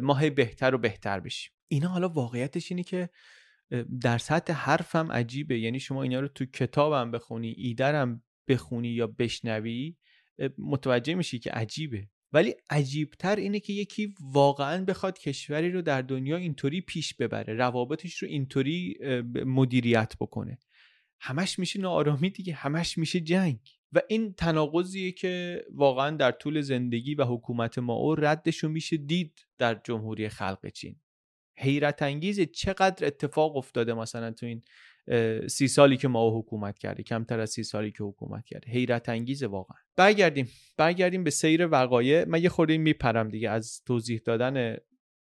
[0.03, 1.53] ماه بهتر و بهتر بشیم.
[1.69, 3.11] اینا حالا واقعیتش اینه که
[4.01, 5.59] در سطح حرفم عجیبه.
[5.59, 9.97] یعنی شما اینا رو تو کتابم بخونی ایدرم بخونی یا بشنوی
[10.59, 12.09] متوجه میشی که عجیبه.
[12.33, 18.23] ولی عجیبتر اینه که یکی واقعا بخواد کشوری رو در دنیا اینطوری پیش ببره روابطش
[18.23, 18.99] رو اینطوری
[19.47, 20.59] مدیریت بکنه.
[21.21, 23.78] همش میشه ناآرامی دیگه همش میشه جنگ.
[23.93, 29.47] و این تناقضیه که واقعا در طول زندگی و حکومت ما ردش رو میشه دید
[29.59, 30.97] در جمهوری خلق چین.
[31.59, 34.63] حیرت انگیز چقدر اتفاق افتاده مثلا تو این
[35.49, 39.47] سی سالی که ما حکومت کرده کمتر از سی سالی که حکومت کرده حیرت انگیزه
[39.47, 39.79] واقعا.
[39.97, 42.25] برگردیم برگردیم به سیر وقایع.
[42.25, 44.77] من یه خورده میپرم دیگه از توضیح دادن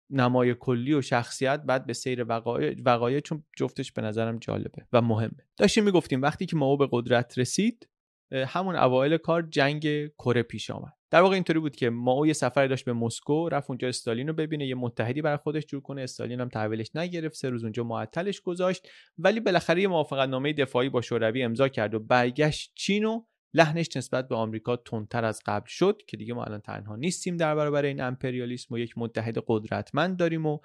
[0.10, 5.02] نمای کلی و شخصیت بعد به سیر وقایع وقایع چون جفتش به نظرم جالبه و
[5.02, 5.48] مهمه.
[5.58, 7.90] داشتیم می‌گفتیم وقتی که ما به قدرت رسید
[8.32, 10.94] همون اوایل کار جنگ کره پیش آمد.
[11.12, 14.34] در واقع اینطوری بود که ما یه سفر داشت به مسکو رفت اونجا استالین رو
[14.34, 16.02] ببینه یه متحدی برای خودش جور کنه.
[16.02, 18.88] استالین هم تحویلش نگرفت سه روز اونجا معطلش گذاشت.
[19.18, 23.22] ولی بالاخره یه موافقت نامه دفاعی با شوروی امضا کرد و برگشت چین و
[23.54, 27.56] لحنش نسبت به آمریکا تندتر از قبل شد که دیگه ما الان تنها نیستیم در
[27.56, 30.60] برابر این امپریالیسم و یک متحد قدرتمند داریم و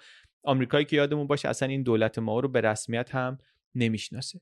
[0.44, 3.38] آمریکایی که یادمون باشه اصلا این دولت ما رو به رسمیت هم
[3.74, 4.40] نمی‌شناسه.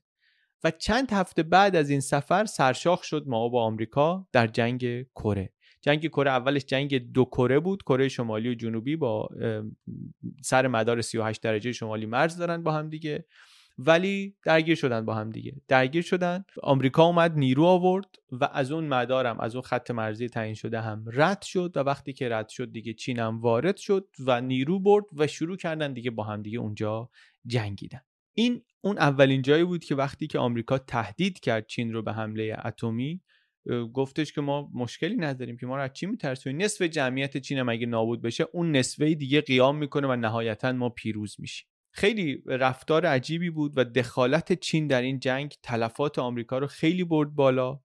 [0.63, 5.53] و چند هفته بعد از این سفر سرشاخ شد ما با آمریکا در جنگ کره.
[5.81, 9.29] جنگ کره اولش جنگ دو کره بود کره شمالی و جنوبی با
[10.41, 13.25] سر مدار 38 درجه شمالی مرز دارن با هم دیگه.
[13.77, 15.61] ولی درگیر شدن با هم دیگه.
[15.67, 16.45] درگیر شدن.
[16.63, 21.05] آمریکا اومد نیرو آورد و از اون مدارم از اون خط مرزی تعیین شده هم
[21.13, 25.05] رد شد و وقتی که رد شد دیگه چین هم وارد شد و نیرو برد
[25.13, 27.09] و شروع کردن دیگه با هم دیگه اونجا
[27.45, 28.01] جنگیدن.
[28.33, 32.57] این اون اولین جایی بود که وقتی که آمریکا تهدید کرد چین رو به حمله
[32.65, 33.21] اتمی
[33.93, 37.69] گفتش که ما مشکلی نداریم که ما رو از چی میترسونیم نصف جمعیت چین هم
[37.69, 41.67] اگه نابود بشه اون نصفه دیگه قیام می‌کنه و نهایتا ما پیروز میشیم.
[41.93, 47.35] خیلی رفتار عجیبی بود و دخالت چین در این جنگ تلفات آمریکا رو خیلی برد
[47.35, 47.79] بالا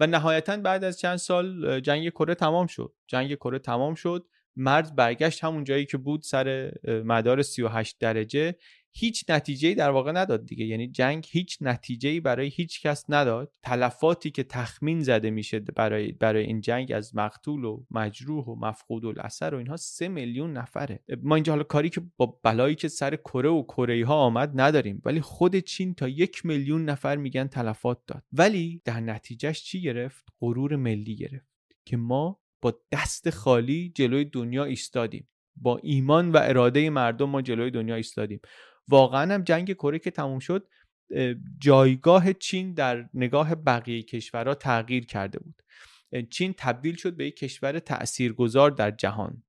[0.00, 2.94] و نهایتا بعد از چند سال جنگ کره تمام شد.
[3.06, 4.26] جنگ کره تمام شد.
[4.56, 8.56] مرز برگشت همون جایی که بود سر مدار 38 درجه.
[8.92, 10.64] هیچ نتیجه در واقع نداد دیگه.
[10.64, 13.56] یعنی جنگ هیچ نتیجه برای هیچ کس نداد.
[13.62, 19.04] تلفاتی که تخمین زده میشه برای برای این جنگ از مقتول و مجروح و مفقود
[19.04, 21.02] الاثر و اینها سه میلیون نفره.
[21.22, 25.02] ما اینجا حالا کاری که با بلایی که سر کره و کره ها آمد نداریم.
[25.04, 28.24] ولی خود چین تا یک میلیون نفر میگن تلفات داد.
[28.32, 31.46] ولی در نتیجهش چی گرفت؟ غرور ملی گرفت
[31.84, 35.28] که ما با دست خالی جلوی دنیا ایستادیم.
[35.56, 38.40] با ایمان و اراده مردم ما جلوی دنیا ایستادیم.
[38.88, 40.68] واقعا هم جنگ کره که تموم شد
[41.58, 45.62] جایگاه چین در نگاه بقیه کشورها تغییر کرده بود.
[46.30, 49.42] چین تبدیل شد به یک کشور تاثیرگذار در جهان.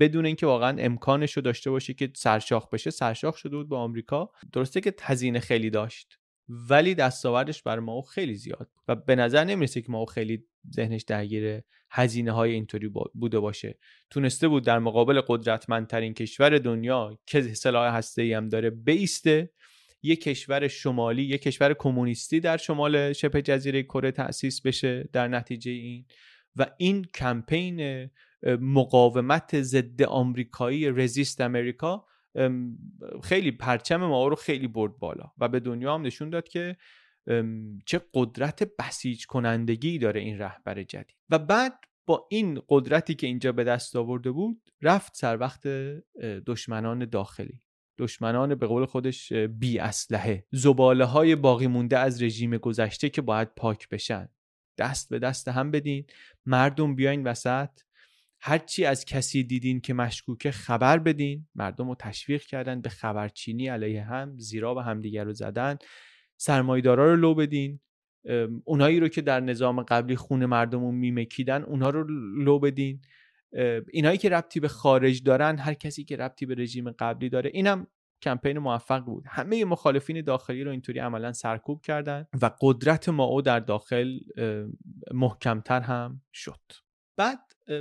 [0.00, 4.30] بدون اینکه واقعا امکانش رو داشته باشه که سرشاخ بشه سرشاخ شده بود با آمریکا.
[4.52, 6.18] درسته که هزینه خیلی داشت.
[6.48, 8.70] ولی دستاوردش بر ما خیلی زیاد.
[8.88, 13.78] و به نظر نمی‌رسه که ما خیلی ذهنش درگیر هزینه های اینطوری بوده باشه.
[14.10, 19.50] تونسته بود در مقابل قدرتمندترین کشور دنیا که سلاح هسته ای هم داره بیسته
[20.02, 25.70] یک کشور شمالی یک کشور کمونیستی در شمال شبه جزیره کره تأسیس بشه در نتیجه
[25.70, 26.04] این.
[26.56, 28.10] و این کمپین
[28.60, 32.06] مقاومت ضد آمریکایی رزیست امریکا
[33.22, 36.76] خیلی پرچم ما رو خیلی برد بالا و به دنیا هم نشون داد که
[37.86, 41.16] چه قدرت بسیج کنندگی داره این رهبر جدید.
[41.30, 45.66] و بعد با این قدرتی که اینجا به دست آورده بود رفت سر وقت
[46.46, 47.60] دشمنان داخلی.
[47.98, 53.48] دشمنان به قول خودش بی اسلحه زباله های باقی مونده از رژیم گذشته که باید
[53.56, 54.28] پاک بشن.
[54.78, 56.06] دست به دست هم بدین.
[56.46, 57.70] مردم بیاین وسط.
[58.46, 61.46] هرچی از کسی دیدین که مشکوکه خبر بدین.
[61.54, 65.76] مردم رو تشویق کردن به خبرچینی علیه هم زیرا به همدیگر رو زدن.
[66.36, 67.80] سرمایدارا رو لو بدین.
[68.64, 72.04] اونایی رو که در نظام قبلی خون مردم رو میمکیدن اونها رو
[72.44, 73.00] لو بدین.
[73.92, 77.86] اینایی که ربطی به خارج دارن هر کسی که ربطی به رژیم قبلی داره اینم
[78.22, 79.24] کمپین موفق بود.
[79.26, 84.18] همه مخالفین داخلی رو اینطوری عملا سرکوب کردن و قدرت ماو در داخل
[85.14, 86.60] محکمتر هم شد.
[87.16, 87.40] بعد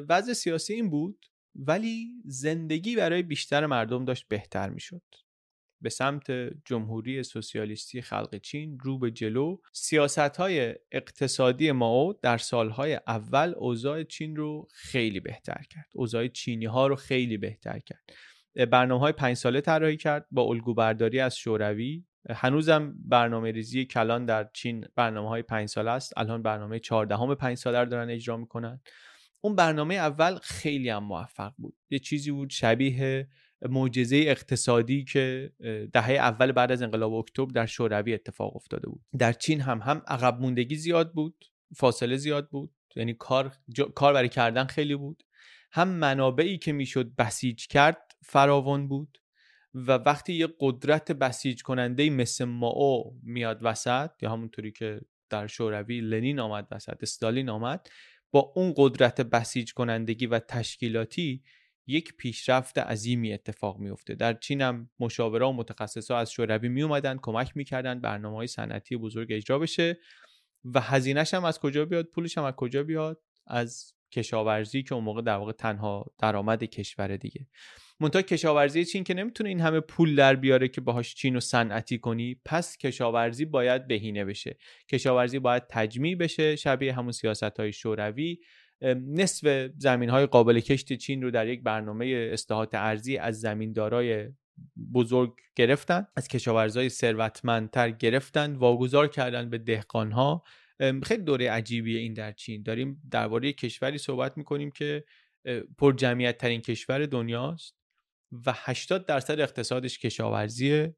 [0.09, 5.01] وضع سیاسی این بود ولی زندگی برای بیشتر مردم داشت بهتر می‌شد.
[5.81, 6.31] به سمت
[6.65, 14.03] جمهوری سوسیالیستی خلق چین رو به جلو سیاست های اقتصادی ماو در سالهای اول اوضاع
[14.03, 15.89] چین رو خیلی بهتر کرد.
[15.93, 18.03] اوضاع چینی ها رو خیلی بهتر کرد.
[18.71, 22.05] برنامه های پنج ساله طراحی کرد با الگو برداری از شوروی.
[22.29, 26.13] هنوزم برنامه ریزی کلان در چین برنامه های پنج ساله است.
[26.17, 28.81] الان برنامه چهاردهم پنج ساله رو دارن اجرا می‌کنن.
[29.45, 31.75] اون برنامه اول خیلی هم موفق بود.
[31.89, 33.27] یه چیزی بود شبیه
[33.62, 35.53] معجزه اقتصادی که
[35.93, 39.01] دهه اول بعد از انقلاب اکتبر در شوروی اتفاق افتاده بود.
[39.17, 43.53] در چین هم هم عقب موندگی زیاد بود فاصله زیاد بود یعنی کار
[43.95, 45.23] کار برای کردن خیلی بود.
[45.71, 49.17] هم منابعی که می‌شد بسیج کرد فراوان بود
[49.73, 56.01] و وقتی یه قدرت بسیج کننده مثل ماو میاد وسط یا همونطوری که در شوروی
[56.01, 57.88] لنین آمد وسط استالین آمد
[58.33, 61.43] با اون قدرت بسیج کنندگی و تشکیلاتی
[61.87, 67.17] یک پیشرفت عظیمی اتفاق میفته در چین هم مشاوره و متخصصا از شوروی می اومدن
[67.21, 69.99] کمک می‌کردن برنامه های صنعتی بزرگ اجرا بشه
[70.65, 75.03] و هزینهش هم از کجا بیاد؟ پولش هم از کجا بیاد؟ از کشاورزی که اون
[75.03, 77.47] موقع در واقع تنها درآمد کشور دیگه.
[77.99, 81.97] منتها کشاورزی چین که نمی‌تونه این همه پول در بیاره که باهاش چین رو صنعتی
[81.97, 84.58] کنی پس کشاورزی باید بهینه بشه.
[84.89, 88.39] کشاورزی باید تجمیع بشه شبیه همون سیاست های شوروی
[88.95, 94.29] نصف زمین های قابل کشت چین رو در یک برنامه اصلاحات ارزی از زمیندارای
[94.93, 100.43] بزرگ گرفتن از کشاورزای ثروتمندتر گرفتن واگذار کردن به دهقانها.
[101.03, 102.63] خیلی دوره عجیبیه این در چین.
[102.63, 105.03] داریم درباره کشوری صحبت می‌کنیم که
[105.77, 107.82] پر جمعیت ترین کشور دنیاست.
[108.45, 110.95] و 80 درصد اقتصادش کشاورزیه.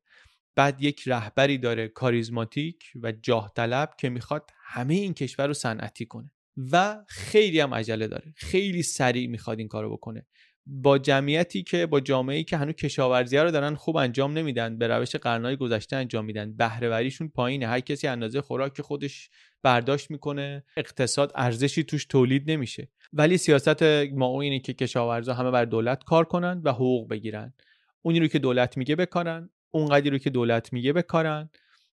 [0.56, 6.06] بعد یک رهبری داره کاریزماتیک و جاه طلب که می‌خواد همه این کشور رو صنعتی
[6.06, 6.32] کنه.
[6.72, 8.34] و خیلی هم عجله داره.
[8.36, 10.26] خیلی سریع می‌خواد این کارو بکنه.
[10.68, 15.16] با جمعیتی که با جامعه که هنوز کشاورزی رو دارن خوب انجام نمیدن به روش
[15.16, 16.56] قرنهای گذشته انجام میدن.
[16.58, 17.68] بهرهوریشون پایینه.
[17.68, 19.30] هر کسی اندازه خوراک خودش
[19.64, 22.90] برداشت می‌کنه اقتصاد ارزشی توش تولید نمیشه.
[23.14, 27.54] ولی سیاست ما اینه که کشاورزا همه بر دولت کار کنن و حقوق بگیرن.
[28.02, 31.50] اونی رو که دولت میگه بکارن اونقدری رو که دولت میگه بکارن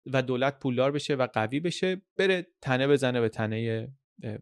[0.06, 3.88] و دولت پولدار بشه و قوی بشه بره تنه بزنه به تنه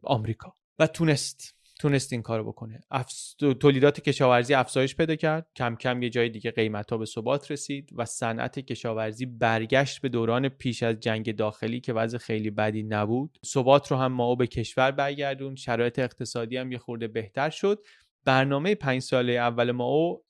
[0.02, 0.54] آمریکا.
[0.78, 1.57] و تونست.
[1.78, 2.80] تونست این کارو بکنه.
[2.90, 3.36] افز...
[3.60, 5.46] تولیدات کشاورزی افزایش پیدا کرد.
[5.56, 10.08] کم کم یه جای دیگه قیمت ها به ثبات رسید و صنعت کشاورزی برگشت به
[10.08, 13.38] دوران پیش از جنگ داخلی که وضع خیلی بدی نبود.
[13.46, 17.84] ثبات رو هم ما به کشور برگردون شرایط اقتصادی هم یه خورده بهتر شد.
[18.24, 20.20] برنامه پنج ساله اول ما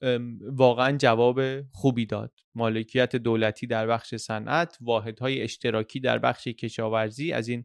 [0.41, 1.41] واقعا جواب
[1.73, 2.33] خوبی داد.
[2.55, 7.65] مالکیت دولتی در بخش صنعت واحدهای اشتراکی در بخش کشاورزی از این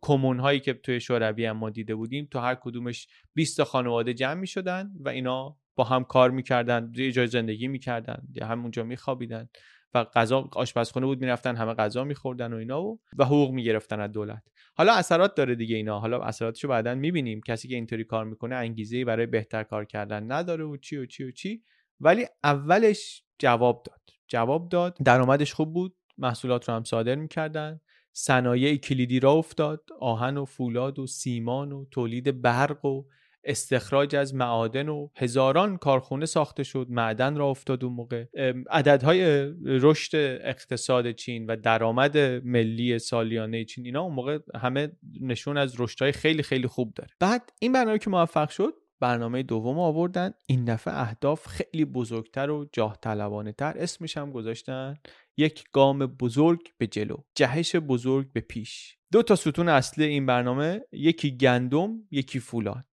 [0.00, 4.14] کمون هایی که توی شوروی هم ما دیده بودیم تو هر کدومش 20 تا خانواده
[4.14, 8.84] جمع می شدن و اینا با هم کار می‌کردن یه جای زندگی می‌کردن یا همونجا
[8.84, 9.48] میخوابیدن
[9.94, 14.12] و غذا آشپزخونه بود می‌رفتن همه غذا میخوردن و اینا و و حقوق می‌گرفتن از
[14.12, 14.42] دولت.
[14.74, 16.00] حالا اثرات داره دیگه اینا.
[16.00, 17.40] حالا اثراتشو بعدا می‌بینیم.
[17.40, 21.24] کسی که اینطوری کار می‌کنه انگیزه برای بهتر کار کردن نداره و چی و چی
[21.24, 21.62] و چی.
[22.00, 24.00] ولی اولش جواب داد.
[24.28, 24.96] جواب داد.
[25.04, 25.96] درآمدش خوب بود.
[26.18, 27.80] محصولات رو هم صادر می‌کردن.
[28.16, 33.04] صنایع کلیدی را افتاد آهن و فولاد و سیمان و تولید برق و
[33.44, 38.24] استخراج از معادن و هزاران کارخونه ساخته شد معدن را افتاد اون موقع.
[38.70, 45.80] عددهای رشد اقتصاد چین و درآمد ملی سالیانه چین اینا اون موقع همه نشون از
[45.80, 47.10] رشدهای خیلی خیلی خوب داره.
[47.20, 50.30] بعد این برنامه که موفق شد برنامه دوم آوردن.
[50.46, 54.94] این دفعه اهداف خیلی بزرگتر و جاه طلبانه تر اسمش هم گذاشتن
[55.36, 58.96] یک گام بزرگ به جلو جهش بزرگ به پیش.
[59.12, 62.86] دو تا ستون اصلی این برنامه یکی گندم یکی فولاد.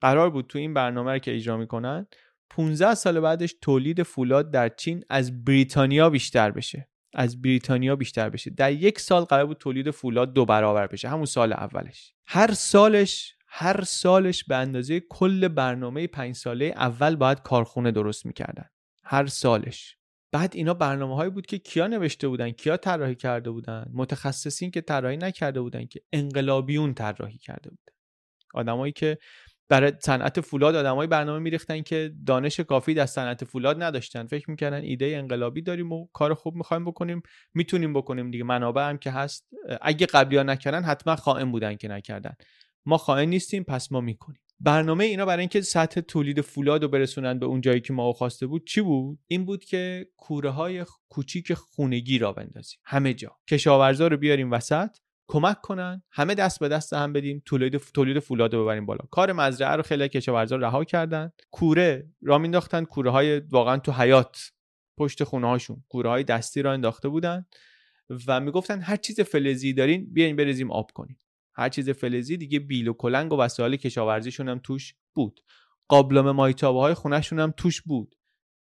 [0.00, 2.06] قرار بود تو این برنامه که اجرا می‌کنن
[2.50, 6.88] 15 سال بعدش تولید فولاد در چین از بریتانیا بیشتر بشه.
[7.14, 8.50] از بریتانیا بیشتر بشه.
[8.50, 11.08] در یک سال قرار بود تولید فولاد دو برابر بشه.
[11.08, 12.14] همون سال اولش.
[12.26, 18.68] هر سالش هر سالش به اندازه کل برنامه پنج ساله اول باید کارخونه درست می‌کردن.
[19.04, 19.96] هر سالش.
[20.32, 23.90] بعد اینا برنامه هایی بود که کیا نوشته بودن کیا طراحی کرده بودن.
[23.94, 27.92] متخصصین که طراحی نکرده بودن که انقلابیون طراحی کرده بودن
[28.54, 29.18] آدمایی که
[29.68, 34.26] برای صنعت فولاد آدمای برنامه میریختن که دانش کافی در صنعت فولاد نداشتن.
[34.26, 37.22] فکر می‌کردن ایده انقلابی داریم و کار خوب می‌خوایم بکنیم
[37.54, 38.44] می‌تونیم بکنیم دیگه.
[38.44, 39.48] منابع هم که هست
[39.82, 42.34] اگه قبلی ها نکردن حتما خائن بودن که نکردن.
[42.86, 44.40] ما خائن نیستیم پس ما می‌کنیم.
[44.64, 48.46] برنامه اینا برای اینکه سطح تولید فولاد رو برسونن به اون جایی که ما خواسته
[48.46, 52.78] بود چی بود؟ این بود که کوره های کوچیک خونگی را بندازیم.
[52.84, 53.36] همه جا.
[53.50, 54.96] کشاورزا رو بیاریم وسط
[55.28, 59.04] کمک کنن همه دست به دست هم بدیم تولید تولید فولاد رو ببریم بالا.
[59.10, 61.32] کار مزرعه رو خیلی کشاورزا رها کردن.
[61.50, 64.52] کوره را مینداختن کوره های واقعا تو حیات
[64.98, 67.46] پشت خونه هاشون کوره های دستی را انداخته بودن
[68.26, 71.18] و می‌گفتن هر چیز فلزی دارین بیاین بریزیم آب کنیم.
[71.54, 75.40] هر چیز فلزی دیگه بیل و کلنگ و وسایل کشاورزیشون هم توش بود.
[75.88, 78.14] قابلمه مایتابه های خونهشون هم توش بود.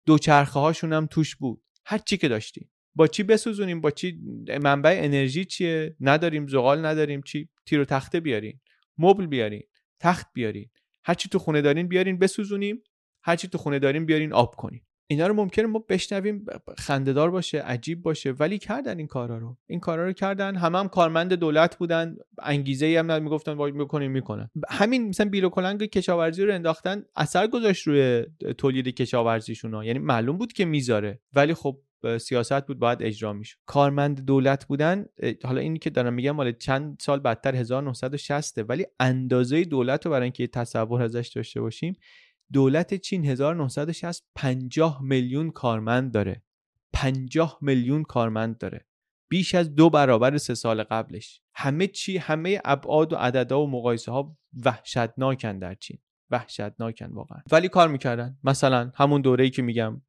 [0.05, 1.63] دوچرخه هاشون هم توش بود.
[1.85, 2.71] هر چی که داشتیم.
[2.95, 4.19] با چی بسوزونیم؟ با چی؟
[4.63, 8.59] منبع انرژی چیه؟ نداریم زغال نداریم چی؟ تیر و تخته بیارین.
[8.97, 9.63] مبل بیارین.
[9.99, 10.69] تخت بیارین.
[11.03, 12.83] هر چی تو خونه دارین بیارین بسوزونیم.
[13.23, 16.45] هر چی تو خونه دارین بیارین آب کنیم اینا رو ممکنه ما بشنویم
[16.77, 19.57] خندهدار باشه عجیب باشه ولی کردن این کارا رو.
[19.67, 20.55] این کارا رو کردن.
[20.55, 22.15] همه هم کارمند دولت بودن.
[22.39, 24.49] انگیزه ای هم می‌گفتن وای می‌کنیم می‌کنن.
[24.69, 27.03] همین مثلا بیلو کلنگ کشاورزی رو انداختن.
[27.15, 28.25] اثر گذاشت روی
[28.57, 31.19] تولید کشاورزیشون یعنی معلوم بود که می‌ذاره.
[31.33, 31.79] ولی خب
[32.19, 35.05] سیاست بود باید اجرا میشه کارمند دولت بودن
[35.43, 40.23] حالا اینی که دارم میگم مال چند سال بعدتر 1960 ولی اندازه دولت رو برای
[40.23, 41.93] اینکه تصور ازش داشته باشیم
[42.53, 46.43] دولت چین 1960 50 میلیون کارمند داره.
[46.93, 48.85] 50 میلیون کارمند داره.
[49.29, 51.41] بیش از دو برابر سه سال قبلش.
[51.55, 55.97] همه چی همه ابعاد و عددا و مقایسه ها وحشتناکن در چین.
[56.29, 57.39] وحشتناکن واقعا.
[57.51, 58.37] ولی کار می‌کردن.
[58.43, 60.01] مثلا همون دوره‌ای که میگم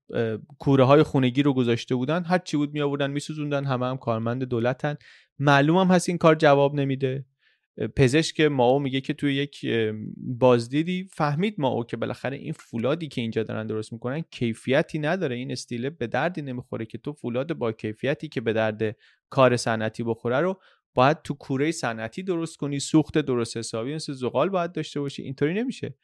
[0.59, 2.25] کوره های خونگی رو گذاشته بودن.
[2.25, 4.97] هر چی بود می آوردن میسوزوندن همه هم کارمند دولتن.
[5.39, 7.27] معلوم هم هست این کار جواب نمیده.
[7.97, 9.67] پزشک ماو میگه که توی یک
[10.17, 15.37] بازدیدی فهمید ماو که بالاخره این فولادی که اینجا دارن درست می‌کنن کیفیتی نداره.
[15.37, 18.97] این استیله به دردی نمی‌خوره که تو فولاد با کیفیتی که به درد
[19.31, 20.61] کار صنعتی بخوره رو
[20.95, 25.23] باید تو کوره صنعتی درست کنی سوخت درست حسابی مثل زغال باید داشته باشی.
[25.23, 25.95] اینطوری نمیشه.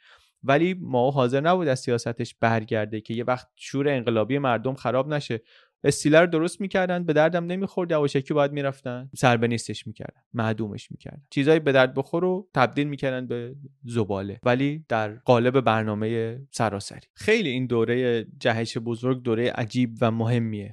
[0.43, 5.43] ولی ما حاضر نبود از سیاستش برگرده که یه وقت شور انقلابی مردم خراب نشه.
[5.85, 9.11] استیلر درست می‌کردن به دردم نمی‌خورد یواشکی باید می‌رفتن.
[9.49, 11.23] نیستش می‌کردن معدومش می‌کردن.
[11.31, 17.07] چیزایی به درد بخور رو تبدیل می‌کردن به زباله ولی در قالب برنامه سراسری.
[17.15, 20.73] خیلی این دوره جهش بزرگ دوره عجیب و مهمیه.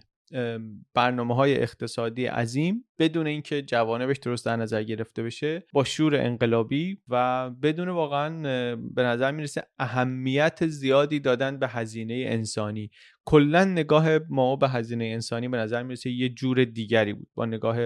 [0.94, 6.98] برنامه های اقتصادی عظیم بدون اینکه جوانبش درست در نظر گرفته بشه با شور انقلابی
[7.08, 8.30] و بدون واقعا
[8.76, 12.92] به نظر می‌رسه اهمیت زیادی دادن به هزینه انسانی.
[13.26, 17.28] کلا نگاه ما به هزینه انسانی به نظر می‌رسه یه جور دیگری بود.
[17.36, 17.78] با نگاه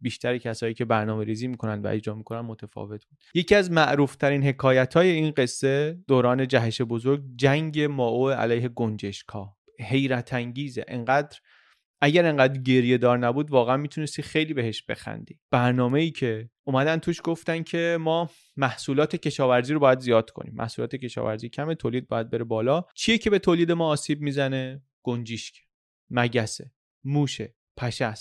[0.00, 3.18] بیشتری کسایی که برنامه ریزی می‌کنن و اجرا می‌کنن متفاوت بود.
[3.34, 9.56] یکی از معروف ترین حکایت های این قصه دوران جهش بزرگ جنگ ماو علیه گنجشکا
[9.80, 10.84] حیرت انگیزه.
[10.88, 11.38] انقدر
[12.00, 15.40] اگر انقدر گریه دار نبود واقعا می‌تونستی خیلی بهش بخندی.
[15.50, 20.54] برنامه ای که اومدن توش گفتن که ما محصولات کشاورزی رو باید زیاد کنیم.
[20.54, 22.84] محصولات کشاورزی کم تولید باید بره بالا.
[22.94, 25.54] چیه که به تولید ما آسیب می‌زنه؟ گنجیشک
[26.10, 26.72] مگسه
[27.04, 28.14] موشه پشه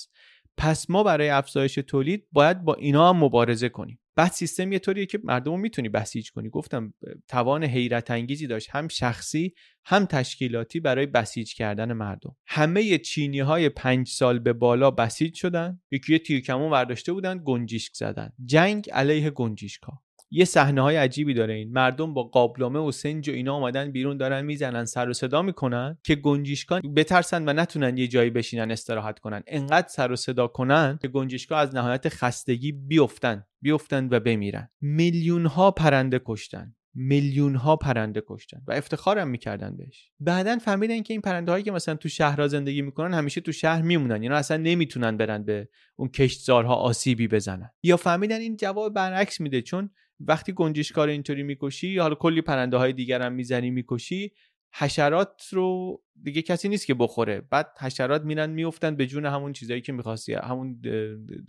[0.58, 4.00] پس ما برای افزایش تولید باید با اینا هم مبارزه کنیم.
[4.16, 6.50] بعد سیستم یه طوریه که مردم رو می‌تونی بسیج کنی.
[6.50, 6.94] گفتم
[7.28, 8.70] توان حیرت انگیزی داشت.
[8.72, 9.54] هم شخصی
[9.86, 12.36] هم تشکیلاتی برای بسیج کردن مردم.
[12.48, 15.82] همه چینی های پنج سال به بالا بسیج شدن.
[15.92, 18.30] یکی یه تیرکمون برداشته بودن گنجیشک زدن.
[18.46, 20.05] جنگ علیه گنجیشکا
[20.36, 21.72] یه صحنه های عجیبی داره این.
[21.72, 25.98] مردم با قابلمه و سنج و اینا اومدن بیرون دارن می‌زنن سر و صدا می‌کنن
[26.04, 29.44] که گنجیشکان بترسن و نتونن یه جایی بشینن استراحت کنن.
[29.48, 34.70] انقدر سر و صدا کنن که گنجیشکا از نهایت خستگی بیفتن بیفتن و بمیرن.
[34.82, 36.76] میلیون ها پرنده کشتن.
[36.98, 40.12] میلیون ها پرنده کشتن و افتخارم می‌کردن بهش.
[40.20, 43.82] بعدا فهمیدن که این پرنده هایی که مثلا تو شهرها زندگی می‌کنن همیشه تو شهر
[43.82, 44.24] میمونن.
[44.24, 47.70] یعنی اصلا نمی‌تونن برن به اون کشتزارها آسیبی بزنن.
[47.84, 49.90] یا فهمیدن این جواب برعکس میده چون
[50.20, 54.32] وقتی گنجشکار اینطوری می‌کشی حالا کلی پرنده های دیگر هم می‌زنی می‌کشی
[54.78, 57.42] حشرات رو دیگه کسی نیست که بخوره.
[57.42, 60.82] بعد حشرات میرن میفتن به جون همون چیزایی که می‌خواستی همون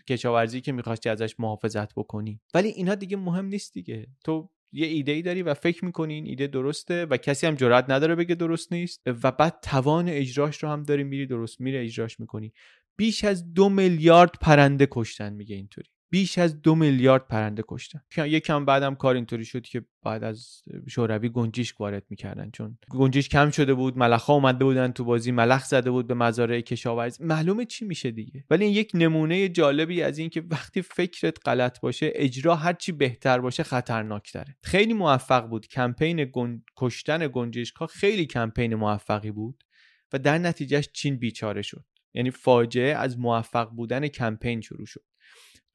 [0.09, 2.41] کشاورزی که می‌خواستی ازش محافظت بکنی.
[2.55, 4.07] ولی اینا دیگه مهم نیست دیگه.
[4.25, 7.85] تو یه ایده ای داری و فکر می‌کنی این ایده درسته و کسی هم جرات
[7.89, 12.21] نداره بگه درست نیست و بعد توان اجراش رو هم داری میری درست میره اجراش
[12.21, 12.53] می‌کنی.
[12.97, 15.89] بیش از دو میلیارد پرنده کشتن میگه اینطوری.
[16.11, 18.01] بیش از دو میلیارد پرنده کشتن.
[18.17, 22.51] یکم بعدم کار اینطوری شد که بعد از شوروی گنجیش وارد می‌کردن.
[22.51, 26.61] چون گنجیش کم شده بود ملخ اومده بودن تو بازی ملخ زده بود به مزارع
[26.61, 28.45] کشاورزی معلومه چی میشه دیگه.
[28.51, 33.39] ولی این یک نمونه جالبی از این که وقتی فکرت غلط باشه اجرا هرچی بهتر
[33.39, 34.57] باشه خطرناکتره.
[34.63, 35.67] خیلی موفق بود.
[35.67, 36.63] کمپین گن...
[36.77, 39.65] کشتن گنجشکا خیلی کمپین موفقی بود
[40.13, 41.85] و در نتیجهش چین بیچاره شد.
[42.15, 45.05] یعنی فاجعه از موفق بودن کمپین شروع شد.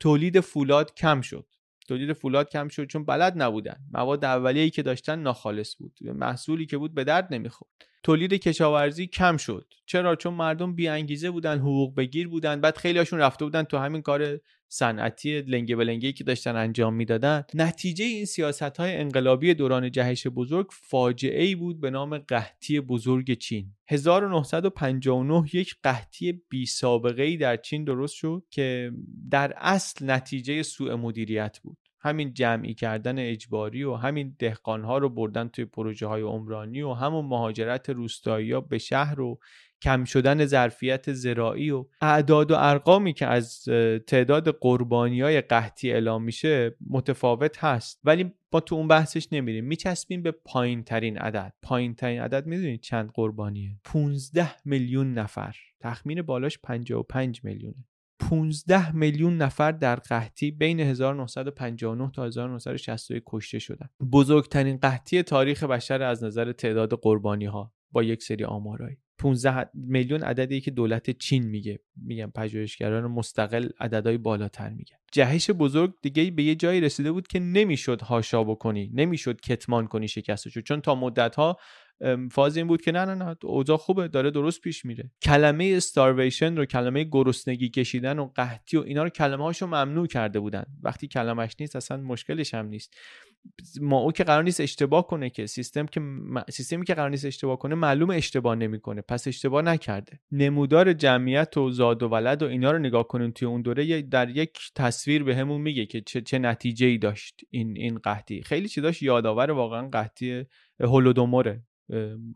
[0.02, 1.46] تولید فولاد کم شد.
[1.88, 3.78] تولید فولاد کم شد چون بلد نبودن.
[3.92, 6.00] مواد اولیه‌ای که داشتن ناخالص بود.
[6.02, 7.72] محصولی که بود به درد نمی‌خورد.
[8.04, 9.74] تولید کشاورزی کم شد.
[9.86, 13.78] چرا؟ چون مردم بی انگیزه بودن حقوق بگیر بودن بعد خیلی هاشون رفته بودن تو
[13.78, 14.40] همین کار
[14.74, 17.44] صنعتی لنگه بلنگی که داشتن انجام می‌دادن.
[17.54, 23.34] نتیجه این سیاست های انقلابی دوران جهش بزرگ فاجعه ای بود به نام قحطی بزرگ
[23.34, 23.74] چین.
[23.88, 28.92] 1959 یک قحطی بی سابقه ای در چین درست شد که
[29.32, 31.78] در اصل نتیجه سوء مدیریت بود.
[32.00, 37.26] همین جمعی کردن اجباری و همین دهقانها رو بردن توی پروژه های عمرانی و همون
[37.26, 39.40] مهاجرت روستایی به شهر و
[39.82, 43.64] کم شدن ظرفیت زراعی و اعداد و ارقامی که از
[44.08, 48.00] تعداد قربانی های قحطی اعلام میشه متفاوت هست.
[48.04, 49.66] ولی با تو اون بحثش نمیریم.
[49.66, 51.54] میچسبیم به پایین ترین عدد.
[51.62, 55.56] پایین ترین عدد می‌دونید چند قربانیه؟ 15 میلیون نفر.
[55.80, 57.86] تخمین بالاش 55 میلیونه.
[58.20, 63.90] 15 میلیون نفر در قحطی بین 1959 تا 1961 کشته شدن.
[64.12, 68.98] بزرگترین قحطی تاریخ بشر از نظر تعداد قربانی ها با یک سری آمارایی.
[69.22, 74.96] 15 میلیون عددی که دولت چین میگه میگم پژوهشگران مستقل عددهای بالاتر میگن.
[75.12, 80.08] جهش بزرگ دیگه به یه جایی رسیده بود که نمی‌شد هاشا بکنی نمی‌شد کتمان کنی
[80.08, 81.58] شکستشو چون تا مدت ها
[82.32, 85.12] فاز این بود که نه نه نه اوضاع خوبه داره درست پیش میره.
[85.22, 90.40] کلمه استارویشن رو کلمه گرسنگی کشیدن و قحطی و اینا رو کلمه هاشو ممنوع کرده
[90.40, 90.66] بودن.
[90.82, 92.98] وقتی کلمش نیست اصلا مشکلش هم نیست.
[93.82, 96.02] ما او که قرار نیست اشتباه کنه که سیستم که
[96.50, 99.02] سیستمی که قرار نیست اشتباه کنه معلوم اشتباه نمی‌کنه.
[99.02, 100.20] پس اشتباه نکرده.
[100.32, 104.30] نمودار جمعیت و زاد و ولد و اینا رو نگاه کنیم توی اون دوره در
[104.30, 108.42] یک تصویر به همون میگه که چه, چه نتیجه ای داشت این این قحطی.
[108.42, 110.46] خیلی چیزاش یادآور واقعا قحطی
[110.80, 111.64] هولودوموره.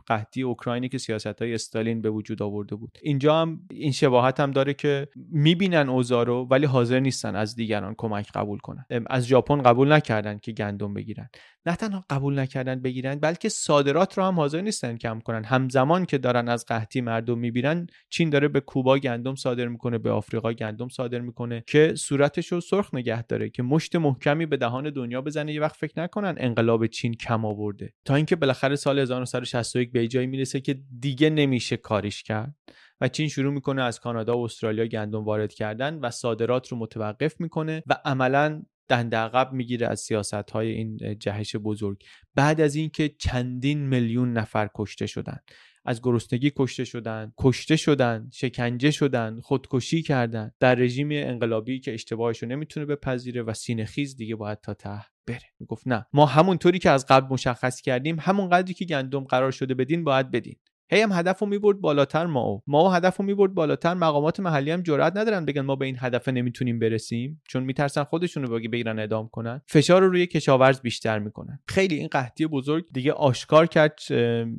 [0.08, 2.98] قحطی اوکراینی که سیاست های استالین به وجود آورده بود.
[3.02, 7.96] اینجا هم این شباهت هم داره که می‌بینن اوضاع رو ولی حاضر نیستن از دیگران
[7.98, 8.86] کمک قبول کنن.
[9.08, 11.30] از ژاپن قبول نکردن که گندم بگیرن.
[11.68, 15.44] نه تنها قبول نکردن بگیرن بلکه صادرات رو هم حاضر نیستن کم کنن.
[15.44, 20.12] همزمان که دارن از قحطی مردم می‌بینن چین داره به کوبا گندم صادر می‌کنه به
[20.12, 24.90] آفریقا گندم صادر می‌کنه که صورتش رو سرخ نگه داره که مشت محکمی به دهان
[24.90, 25.54] دنیا بزنه.
[25.54, 27.94] یه وقت فکر نکنن انقلاب چین کم آورده.
[28.06, 32.56] تا اینکه بالاخره سال 1961 به جایی می‌رسه که دیگه نمیشه کاریش کرد
[33.02, 37.42] و چین شروع می‌کنه از کانادا و استرالیا گندم وارد کردن و صادرات رو متوقف
[37.42, 42.04] می‌کنه و عملا دنده عقب می‌گیره از سیاست های این جهش بزرگ.
[42.36, 45.40] بعد از اینکه چندین میلیون نفر کشته شدن.
[45.86, 50.52] از گرسنگی کشته شدن کشته شدن شکنجه شدن خودکشی کردن.
[50.60, 55.02] در رژیم انقلابی که اشتباهش رو نمی‌تونه بپذیره و سینه خیز دیگه باید تا ته
[55.28, 55.42] بره.
[55.60, 59.74] می‌گفت نه ما همونطوری که از قبل مشخص کردیم همون قدری که گندم قرار شده
[59.74, 60.56] بدین باید بدین.
[60.90, 64.82] هی هم هدف رو می‌برد بالاتر ما ما هدف رو می‌برد بالاتر مقامات محلی هم
[64.82, 69.00] جرئت ندارن بگن ما به این هدف نمی‌تونیم برسیم چون میترسن خودشون رو بگی بگیرن
[69.00, 69.62] ادام کنن.
[69.68, 71.60] فشار رو روی کشاورز بیشتر می‌کنن.
[71.68, 74.00] خیلی این قحطی بزرگ دیگه آشکار کرد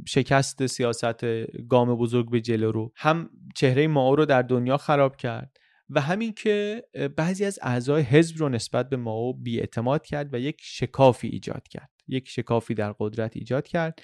[0.07, 1.25] شکست سیاست
[1.69, 2.93] گام بزرگ به جلو رو.
[2.97, 5.57] هم چهره ما رو در دنیا خراب کرد
[5.91, 6.83] و همین که
[7.17, 11.91] بعضی از اعضای حزب رو نسبت به ماو بیاعتماد کرد و یک شکافی ایجاد کرد.
[12.09, 13.99] یک شکافی در قدرت ایجاد کرد.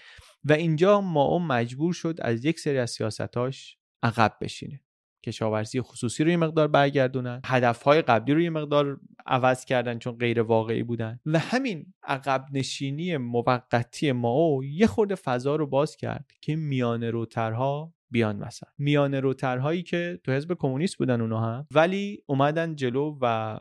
[0.45, 4.81] و اینجا ماو مجبور شد از یک سری از سیاستاش عقب بشینه.
[5.25, 10.43] کشاورزی خصوصی رو یه مقدار برگردونن هدفهای قبلی رو یه مقدار عوض کردن چون غیر
[10.43, 16.57] واقعی بودن و همین عقب نشینی موقتی ماو یه خورده فضا رو باز کرد که
[16.57, 18.67] میانه روترها بیان وسط.
[18.79, 23.59] میانه روترهایی که تو حزب کمونیست بودن اونا هم ولی اومدن جلو و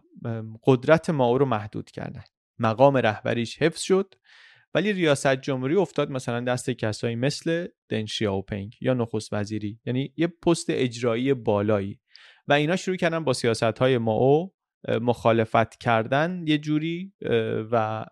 [0.63, 2.23] قدرت ماو رو محدود کردن.
[2.59, 4.15] مقام رهبریش حفظ شد
[4.73, 9.79] ولی ریاست جمهوری افتاد مثلا دست کسایی مثل دن شیاوپنگ یا نخست وزیری.
[9.85, 11.99] یعنی یه پست اجرایی بالایی.
[12.47, 14.53] و اینا شروع کردن با سیاست های ماو
[14.87, 17.13] مخالفت کردن یه جوری
[17.71, 18.05] و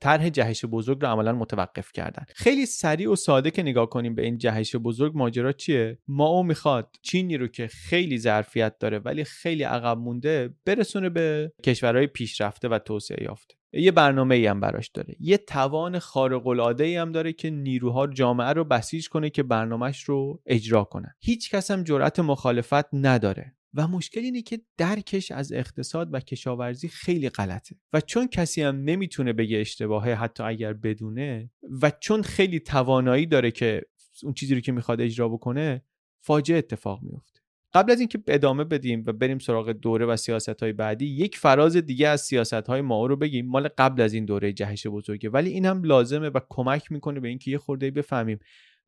[0.00, 2.24] طرح جهش بزرگ رو عملا متوقف کردن.
[2.34, 6.42] خیلی سریع و ساده که نگاه کنیم به این جهش بزرگ ماجرا چیه؟ ما او
[6.42, 12.68] می‌خواد چینی رو که خیلی ظرفیت داره ولی خیلی عقب مونده برسونه به کشورهای پیشرفته
[12.68, 13.54] و توسعه یافته.
[13.72, 15.16] یه برنامه ای هم براش داره.
[15.20, 20.02] یه توان خارق العاده ای هم داره که نیروها جامعه رو بسیج کنه که برنامهش
[20.02, 21.14] رو اجرا کنن.
[21.20, 23.56] هیچ کس هم جرأت مخالفت نداره.
[23.74, 27.76] و مشکل اینه که درکش از اقتصاد و کشاورزی خیلی غلطه.
[27.92, 31.50] و چون کسی هم نمی‌تونه بگه اشتباهه حتی اگر بدونه
[31.82, 33.82] و چون خیلی توانایی داره که
[34.22, 35.82] اون چیزی رو که می‌خواد اجرا بکنه
[36.20, 37.40] فاجعه اتفاق میفته
[37.74, 41.76] قبل از اینکه ادامه بدیم و بریم سراغ دوره و سیاست های بعدی یک فراز
[41.76, 43.46] دیگه از سیاست های ما رو بگیم.
[43.46, 45.30] مال قبل از این دوره جهش بزرگه.
[45.30, 48.38] ولی این هم لازمه و کمک می‌کنه به اینکه یه خورده بفهمیم.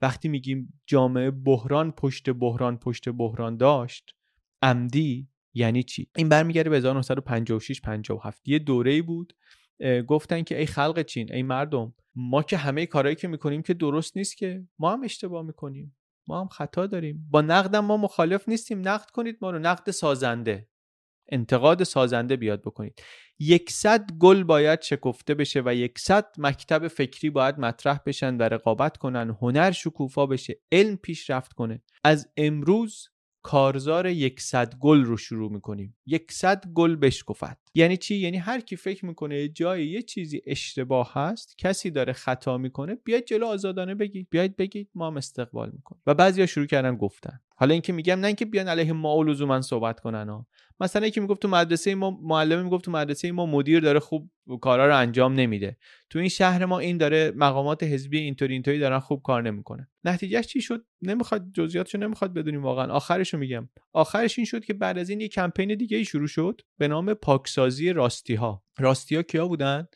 [0.00, 4.15] وقتی میگیم جامعه بحران پشت بحران پشت بحران داشت
[4.62, 9.32] عمدی یعنی چی؟ این برمیگرده به 1956 57 یه دوره بود
[10.06, 14.16] گفتن که ای خلق چین ای مردم ما که همه کارهایی که می‌کنیم که درست
[14.16, 15.96] نیست که ما هم اشتباه می‌کنیم
[16.28, 17.26] ما هم خطا داریم.
[17.30, 20.68] با نقدم ما مخالف نیستیم نقد کنید ما رو نقد سازنده.
[21.28, 23.02] انتقاد سازنده بیاد بکنید.
[23.38, 29.36] یکصد گل باید شکفته بشه و یکصد مکتب فکری باید مطرح بشن و رقابت کنن
[29.40, 31.82] هنر شکوفا بشه علم پیشرفت کنه.
[32.04, 33.08] از امروز
[33.46, 35.96] کارزار یکصد گل رو شروع می‌کنیم.
[36.06, 41.58] یکصد گل بشکفت یعنی چی؟ یعنی هر کی فکر می‌کنه جای یه چیزی اشتباه هست
[41.58, 44.26] کسی داره خطا می‌کنه بیاید جلو آزادانه بگید.
[44.30, 46.02] بیاید بگید ما هم استقبال می‌کنیم.
[46.06, 47.40] و بعضیا شروع کردن گفتن.
[47.58, 50.46] حالا اینکه میگم نه اینکه بیان علیه ما لزوما صحبت کنن ها.
[50.80, 54.86] مثلا یکی می‌گفت تو مدرسه ما معلم می‌گفت تو مدرسه ما مدیر داره خوب کارا
[54.86, 55.76] رو انجام نمیده.
[56.10, 59.88] تو این شهر ما این داره مقامات حزبی اینطوری اینطوری دارن خوب کار نمی‌کنه.
[60.04, 62.92] نتیجهش چی شد؟ نمی‌خواد جزئیاتشو نمی‌خواد بدونیم واقعا.
[62.92, 63.68] آخرش رو میگم.
[63.92, 66.60] آخرش این شد که بعد از این یه کمپین دیگه ای شروع شد.
[66.78, 67.14] به نام
[67.66, 69.86] پاکسازی راستی ها راستی ها کیا بودن؟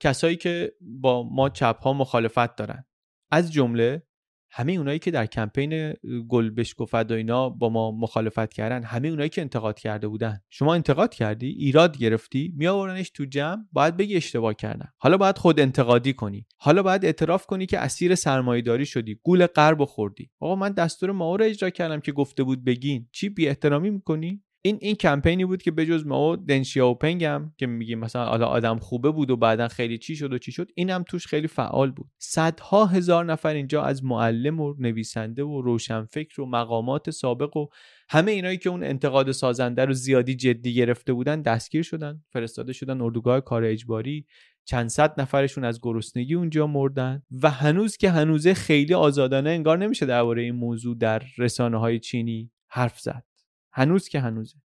[0.00, 2.84] کسایی که با ما چپ ها مخالفت دارن.
[3.30, 4.02] از جمله
[4.50, 5.94] همه اونایی که در کمپین
[6.28, 10.40] گل بشکفت و اینا با ما مخالفت کردن همه اونایی که انتقاد کرده بودن.
[10.50, 14.88] شما انتقاد کردی؟ ایراد گرفتی؟ میآورنش تو جمع؟ باید بگی اشتباه کردن.
[14.98, 16.46] حالا باید خود انتقادی کنی.
[16.56, 19.20] حالا باید اعتراف کنی که اسیر سرمایهداری شدی.
[19.22, 20.30] گول غرب خوردی.
[20.40, 23.08] آقا من دستور ما رو اجرا کردم که گفته بود بگین.
[23.12, 27.66] چی؟ بی احترامی می‌کنی؟ این این کمپینی بود که بجز ما دن شیاوپنگ هم که
[27.66, 30.90] میگیم مثلا حالا آدم خوبه بود و بعدا خیلی چی شد و چی شد این
[30.90, 32.10] هم توش خیلی فعال بود.
[32.18, 37.66] صدها هزار نفر اینجا از معلم و نویسنده و روشنفکر و مقامات سابق و
[38.08, 43.00] همه اینایی که اون انتقاد سازنده رو زیادی جدی گرفته بودن دستگیر شدن فرستاده شدن
[43.00, 44.26] اردوگاه کار اجباری.
[44.64, 50.06] چند صد نفرشون از گرسنگی اونجا مردن و هنوز که هنوزه خیلی آزادانه انگار نمیشه
[50.06, 53.31] درباره این موضوع در رسانه های چینی حرف زد.
[53.72, 54.56] هنوز که هنوزه.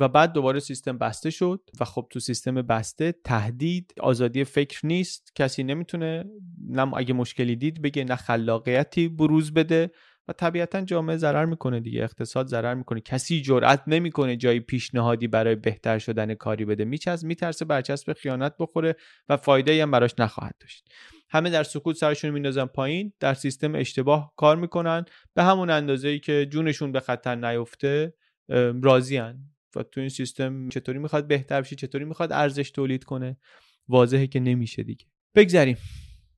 [0.00, 5.32] و بعد دوباره سیستم بسته شد و خب تو سیستم بسته تهدید آزادی فکر نیست.
[5.34, 6.24] کسی نمی‌تونه
[6.68, 9.90] نه اگه مشکلی دید بگه نه خلاقیتی بروز بده
[10.28, 13.00] و طبیعتا جامعه ضرر می‌کنه دیگه اقتصاد ضرر می‌کنه.
[13.00, 16.84] کسی جرأت نمی‌کنه جایی پیشنهادی برای بهتر شدن کاری بده.
[16.84, 18.96] میچز میترسه برچسب خیانت بخوره
[19.28, 20.88] و فایده هم براش نخواهد داشت.
[21.30, 25.04] همه در سکوت سرشون میندازن پایین در سیستم اشتباه کار می‌کنن.
[25.34, 28.14] به همون اندازه ای که جونشون به خطر نیفته
[28.82, 29.38] راضیان
[29.76, 33.36] و تو این سیستم چطوری می‌خواد بهتر بشه چطوری می‌خواد ارزش تولید کنه
[33.88, 35.06] واضحه که نمیشه دیگه.
[35.34, 35.76] بگذریم.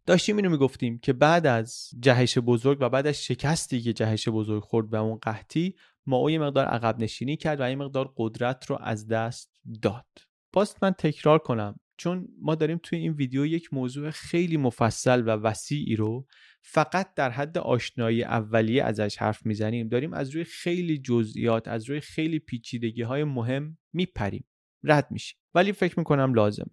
[0.06, 4.62] داشتیم اینو می‌گفتیم که بعد از جهش بزرگ و بعد از شکستی که جهش بزرگ
[4.62, 5.74] خورد به اون قحطی
[6.06, 10.06] ما یه مقدار عقب نشینی کرد و این مقدار قدرت رو از دست داد.
[10.52, 15.30] باست من تکرار کنم چون ما داریم توی این ویدیو یک موضوع خیلی مفصل و
[15.30, 16.26] وسیعی رو
[16.62, 22.00] فقط در حد آشنایی اولیه ازش حرف می‌زنیم داریم از روی خیلی جزئیات از روی
[22.00, 24.44] خیلی پیچیدگی های مهم میپریم.
[24.84, 25.38] رد میشیم.
[25.54, 26.70] ولی فکر می‌کنم لازمه.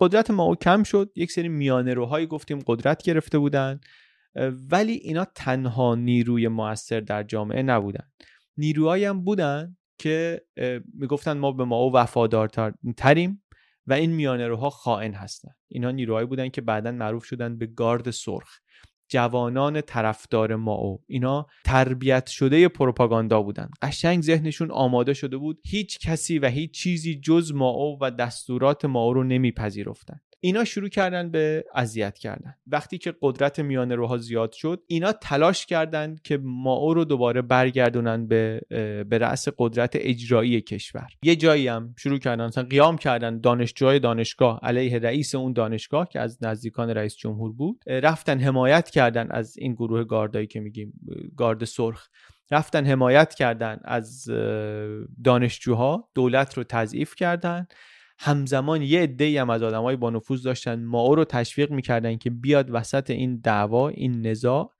[0.00, 1.12] قدرت ما کم شد.
[1.16, 3.80] یک سری میانه روهایی گفتیم قدرت گرفته بودن.
[4.70, 8.12] ولی اینا تنها نیروی موثر در جامعه نبودن.
[8.56, 10.42] نیروهایی هم بودن که
[10.94, 13.42] می‌گفتن ما به ما وفادارتریم
[13.86, 15.50] و این میانه روها خائن هستن.
[15.68, 18.58] اینا نیروهایی بودن که بعدا معروف شدن به گارد سرخ.
[19.08, 23.70] جوانان طرفدار ماو اینا تربیت شده پروپاگاندا بودن.
[23.82, 29.12] قشنگ ذهنشون آماده شده بود هیچ کسی و هیچ چیزی جز ماو و دستورات ماو
[29.14, 30.20] رو نمیپذیرفتن.
[30.44, 32.54] اینا شروع کردن به اذیت کردن.
[32.66, 38.26] وقتی که قدرت میان روها زیاد شد اینا تلاش کردند که ماو رو دوباره برگردونن
[38.26, 38.60] به
[39.08, 41.06] به رأس قدرت اجرایی کشور.
[41.22, 46.20] یه جایی هم شروع کردن مثلا قیام کردن دانشجوهای دانشگاه علیه رئیس اون دانشگاه که
[46.20, 47.84] از نزدیکان رئیس جمهور بود.
[47.86, 50.92] رفتن حمایت کردن از این گروه گاردایی که میگیم
[51.36, 52.08] گارد سرخ.
[52.50, 54.30] رفتن حمایت کردن از
[55.24, 56.08] دانشجوها.
[56.14, 57.66] دولت رو تضعیف کردن.
[58.18, 60.84] همزمان یه عده هم از آدمای با نفوذ داشتن.
[60.84, 64.70] ماو رو تشویق می‌کردن که بیاد وسط این دعوا این نزاع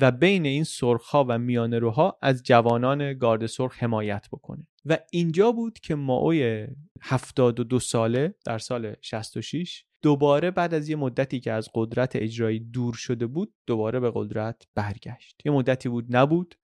[0.00, 4.66] و بین این سرخها و میانه روها از جوانان گارد سرخ حمایت بکنه.
[4.84, 6.66] و اینجا بود که ماوی
[7.02, 12.94] 72 ساله در سال 66 دوباره بعد از یه مدتی که از قدرت اجرایی دور
[12.94, 15.42] شده بود دوباره به قدرت برگشت.
[15.44, 16.54] یه مدتی بود نبود.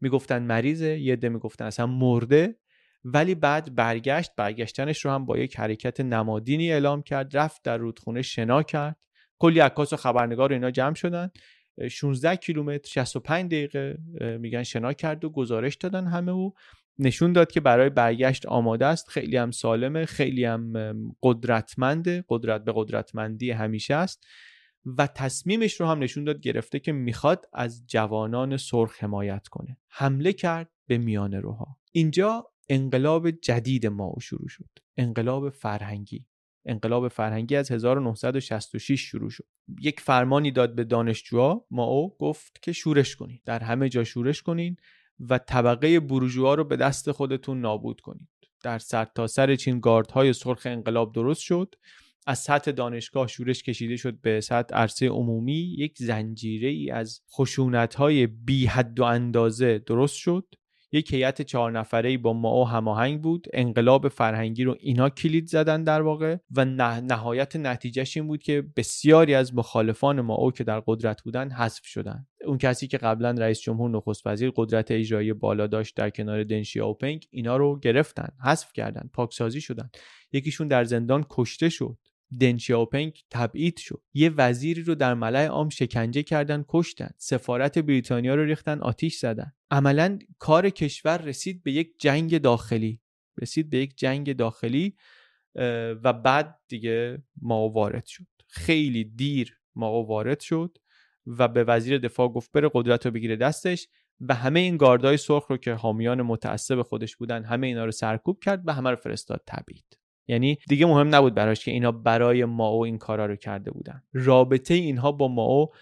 [0.00, 2.58] می‌گفتن مریضه یه عده می‌گفتن اصلا مرده.
[3.08, 8.22] ولی بعد برگشت برگشتنش رو هم با یک حرکت نمادینی اعلام کرد رفت در رودخونه
[8.22, 8.96] شنا کرد.
[9.38, 11.30] کلی عکاس و خبرنگار اینا جمع شدن.
[11.90, 13.98] 16 کیلومتر 65 دقیقه
[14.40, 16.50] میگن شنا کرد و گزارش دادن همه و
[16.98, 19.08] نشون داد که برای برگشت آماده است.
[19.08, 20.72] خیلی هم سالمه خیلی هم
[21.22, 22.24] قدرتمنده.
[22.28, 24.26] قدرت به قدرتمندی همیشه است.
[24.98, 29.78] و تصمیمش رو هم نشون داد گرفته که می‌خواد از جوانان سرخ حمایت کنه.
[29.88, 34.68] حمله کرد به میانه روها اینجا انقلاب جدید ما شروع شد.
[34.96, 36.26] انقلاب فرهنگی.
[36.66, 39.46] انقلاب فرهنگی از 1966 شروع شد.
[39.80, 41.66] یک فرمانی داد به دانشجوها.
[41.70, 44.76] او گفت که شورش کنید در همه جا شورش کنین
[45.20, 48.28] و طبقه بروژوا رو به دست خودتون نابود کنید
[48.62, 51.74] در سرتاسر سر چین گاردهای سرخ انقلاب درست شد.
[52.26, 55.74] از سطح دانشگاه شورش کشیده شد به سطح عرصه عمومی.
[55.78, 60.54] یک زنجیره ای از خشونت های بی حد و اندازه درست شد.
[60.92, 63.46] یک هیئت چهار نفره با ما هماهنگ بود.
[63.52, 69.34] انقلاب فرهنگی رو اینا کلید زدن در واقع و نهایت نتیجهش این بود که بسیاری
[69.34, 72.26] از مخالفان ما که در قدرت بودن حذف شدن.
[72.46, 76.80] اون کسی که قبلا رئیس جمهور نخست وزیر قدرت اجرایی بالا داشت در کنار دنشی
[76.80, 79.90] اوپنگ اینا رو گرفتن حذف کردن پاکسازی شدن.
[80.32, 81.98] یکیشون در زندان کشته شد.
[82.40, 84.02] دن اوپنگ تبعید شد.
[84.14, 87.10] یه وزیری رو در ملع عام شکنجه کردن کشتن.
[87.16, 89.52] سفارت بریتانیا رو ریختن آتیش زدن.
[89.70, 93.00] عملا کار کشور رسید به یک جنگ داخلی.
[93.42, 94.96] رسید به یک جنگ داخلی
[96.04, 98.26] و بعد دیگه ما وارد شد.
[98.48, 100.78] خیلی دیر ما وارد شد
[101.26, 103.88] و به وزیر دفاع گفت بره قدرت رو بگیره دستش.
[104.20, 108.40] و همه این گاردای سرخ رو که حامیان متعصب خودش بودن همه اینا رو سرکوب
[108.40, 109.98] کرد و همه رو فرستاد تبعید.
[110.28, 114.02] یعنی دیگه مهم نبود براش که اینا برای ماو این کارا رو کرده بودن.
[114.12, 115.72] رابطه اینها با ماو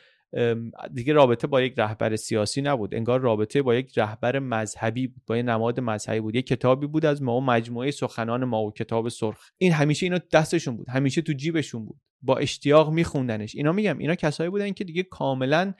[0.94, 2.94] دیگه رابطه با یک رهبر سیاسی نبود.
[2.94, 6.34] انگار رابطه با یک رهبر مذهبی بود با یک نماد مذهبی بود.
[6.34, 9.50] یک کتابی بود از ماو مجموعه سخنان ماو کتاب سرخ.
[9.58, 12.00] این همیشه اینا دستشون بود همیشه تو جیبشون بود.
[12.22, 13.54] با اشتیاق میخوندنش.
[13.54, 15.74] اینا میگم اینا کسایی بودن که دیگه کاملا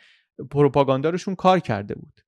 [0.51, 2.21] پروپاگاندارشون کار کرده بود.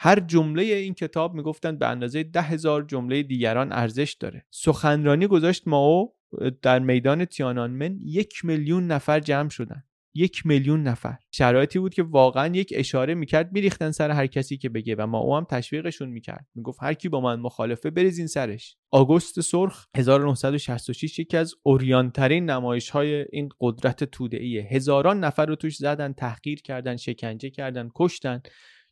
[0.00, 4.46] هر جمله این کتاب می‌گفتند به اندازه ده هزار جمله دیگران ارزش داره.
[4.50, 6.14] سخنرانی گذاشت ماو
[6.62, 9.84] در میدان تیانانمن یک میلیون نفر جمع شدن.
[10.14, 11.16] یک میلیون نفر.
[11.30, 15.18] شرایطی بود که واقعا یک اشاره می‌کرد میریختن سر هر کسی که بگه و ما
[15.18, 16.46] او هم تشویقشون می‌کرد.
[16.54, 18.76] می‌گفت هر کی با من مخالفه بریزین سرش.
[18.90, 25.76] آگوست سرخ 1966 یکی از اوریانترین نمایش های این قدرت توده هزاران نفر رو توش
[25.76, 28.42] زدن تحقیر کردن شکنجه کردن کشتن.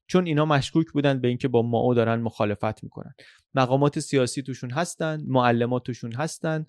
[0.07, 3.15] چون اینا مشکوک بودن به اینکه با ماو دارن مخالفت می‌کنن.
[3.55, 6.67] مقامات سیاسی توشون هستن معلمات توشون هستن.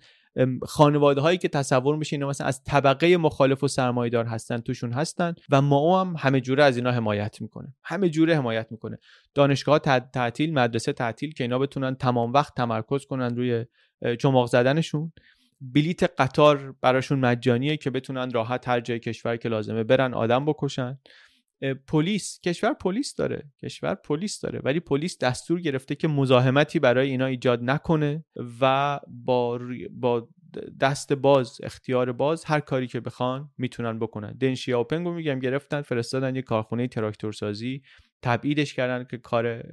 [0.64, 5.34] خانواده هایی که تصور میشه اینا مثلا از طبقه مخالف و سرمایدار هستن توشون هستن
[5.50, 7.76] و ما هم همه جوره از اینا حمایت می‌کنه.
[7.84, 8.98] همه جوره حمایت می‌کنه.
[9.34, 9.80] دانشگاه
[10.14, 13.66] تعطیل مدرسه تعطیل که اینا بتونن تمام وقت تمرکز کنن روی
[14.20, 15.12] چماق زدنشون.
[15.62, 21.00] بلیت قطار براشون مجانیه که بتونن راحت هر جای کشور که لازمه برن آدم بکشن.
[21.88, 24.60] پلیس کشور پلیس داره کشور پلیس داره.
[24.64, 28.26] ولی پلیس دستور گرفته که مزاحمتی برای اینا ایجاد نکنه
[28.62, 29.60] و با
[29.92, 30.30] با
[30.82, 34.32] دست باز اختیار باز هر کاری که بخوان می‌تونن بکنن.
[34.32, 37.82] دنشی اوپنگو میگم گرفتن فرستادن یه کارخونه تراکتورسازی
[38.22, 39.64] تبعیدش کردن که کار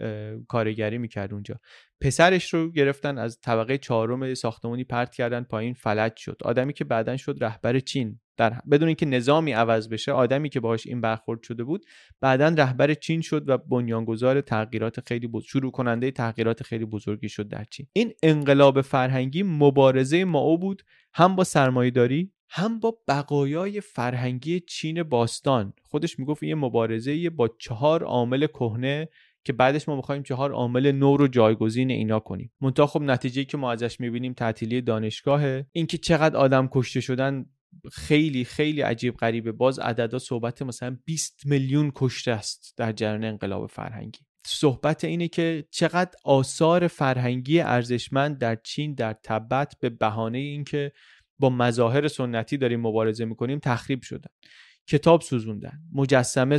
[0.49, 1.61] کارگری می‌کرد اونجا.
[2.01, 6.37] پسرش رو گرفتن از طبقه چهارم ساختمانی پرت کردن پایین فلج شد.
[6.45, 8.21] آدمی که بعدا شد رهبر چین.
[8.37, 11.85] در بدون اینکه نظامی عوض بشه آدمی که باهاش این برخورد شده بود
[12.21, 17.49] بعدا رهبر چین شد و بنیانگذار تغییرات خیلی بود شروع کننده تغییرات خیلی بزرگی شد
[17.49, 17.87] در چین.
[17.93, 20.83] این انقلاب فرهنگی مبارزه ماو بود
[21.15, 25.73] هم با سرمایهداری هم با بقایای فرهنگی چین باستان.
[25.83, 29.09] خودش می‌گفت یه مبارزه با چهار عامل کهنه
[29.45, 32.53] که بعدش ما می‌خوایم چهار عامل نو رو جایگزین اینا کنیم.
[32.61, 35.67] منتها خب نتیجه که ما ازش می‌بینیم تعطیلی دانشگاهه.
[35.73, 37.47] اینکه چقدر آدم کشته شدن
[37.93, 39.53] خیلی خیلی عجیب غریبه.
[39.53, 44.21] باز عددا صحبت مثلا 20 میلیون کشته است در جریان انقلاب فرهنگی.
[44.47, 50.93] صحبت اینه که چقدر آثار فرهنگی ارزشمند در چین در تبت به بهانه اینکه
[51.39, 54.31] با مظاهر سنتی داریم مبارزه می‌کنیم تخریب شدن.
[54.89, 56.59] کتاب سوزوندن مجسمه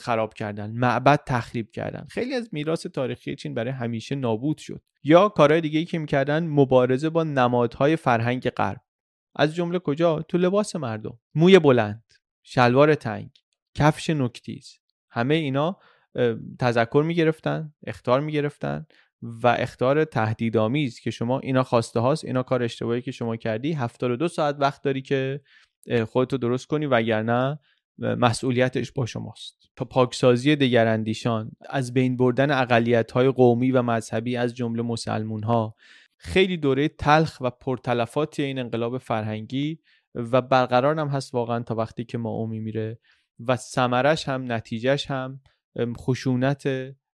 [0.00, 2.06] خراب کردن معبد تخریب کردن.
[2.10, 4.82] خیلی از میراث تاریخی چین برای همیشه نابود شد.
[5.04, 8.80] یا کارهای دیگه ای که می‌کردن مبارزه با نمادهای فرهنگ غرب.
[9.36, 11.18] از جمله کجا؟ تو لباس مردم.
[11.34, 12.04] موی بلند
[12.42, 13.30] شلوار تنگ
[13.74, 14.78] کفش نکتیز.
[15.10, 15.78] همه اینا
[16.58, 18.86] تذکر می‌گرفتن اختار می‌گرفتن
[19.22, 24.28] و اختار تهدیدآمیز که شما اینا خواسته هاست اینا کار اشتباهی که شما کردی 72
[24.28, 25.40] ساعت وقت داری که
[26.08, 27.58] خودتو درست کنی وگرنه
[27.98, 29.62] مسئولیتش با شماست.
[29.76, 35.74] تا پاکسازی دگراندیشان از بین بردن اقلیت های قومی و مذهبی از جمله مسلمون ها
[36.24, 39.78] خیلی دوره تلخ و پرتلفاتی این انقلاب فرهنگی
[40.14, 42.98] و برقرار هم هست واقعا تا وقتی که ما اومی میره
[43.40, 45.40] و سمرش هم نتیجهش هم
[45.98, 46.66] خشونت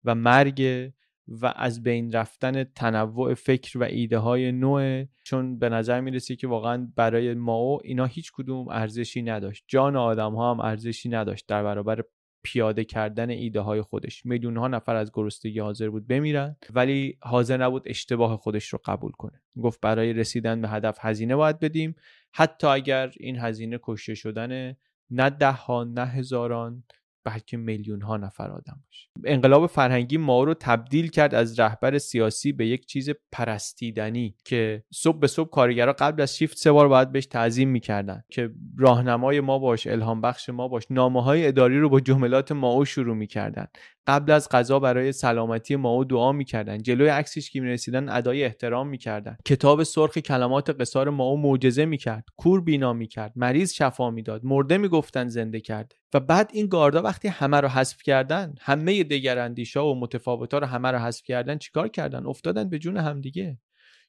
[0.04, 0.90] و مرگ
[1.28, 6.46] و از بین رفتن تنوع فکر و ایده های نوع چون به نظر می‌رسه که
[6.46, 9.64] واقعا برای ما اینا هیچ کدوم ارزشی نداشت.
[9.68, 12.02] جان آدم ها هم ارزشی نداشت در برابر
[12.44, 14.26] پیاده کردن ایده های خودش.
[14.26, 19.12] میلیون ها نفر از گرسنگی حاضر بود بمیرن ولی حاضر نبود اشتباه خودش رو قبول
[19.12, 19.42] کنه.
[19.62, 21.94] گفت برای رسیدن به هدف هزینه باید بدیم.
[22.32, 24.76] حتی اگر این هزینه کشته شدن
[25.10, 26.84] نه ده ها نه هزاران
[27.24, 29.08] بلکه میلیون ها نفر آدم باشه.
[29.24, 35.18] انقلاب فرهنگی ما رو تبدیل کرد از رهبر سیاسی به یک چیز پرستیدنی که صبح
[35.18, 39.58] به صبح کارگرا قبل از شیفت سه بار باید بهش تعظیم می‌کردن که راهنمای ما
[39.58, 43.66] باش الهام بخش ما باش نامه های اداری رو با جملات ماو شروع می‌کردن.
[44.06, 46.78] قبل از غذا برای سلامتی ماو دعا می‌کردن.
[46.78, 49.36] جلوی عکسش که می‌رسیدن ادای احترام می‌کردن.
[49.44, 52.24] کتاب سرخ کلمات قصار ماو معجزه می‌کرد.
[52.36, 53.32] کور بینا می‌کرد.
[53.36, 54.44] مریض شفا می‌داد.
[54.44, 55.96] مرده می‌گفتن زنده کرده.
[56.14, 60.90] و بعد این گاردا وقتی همه رو حذف کردن همه دگراندیشا و متفاوتا رو همه
[60.90, 63.58] رو حذف کردن چیکار کردن؟ افتادن به جون همدیگه.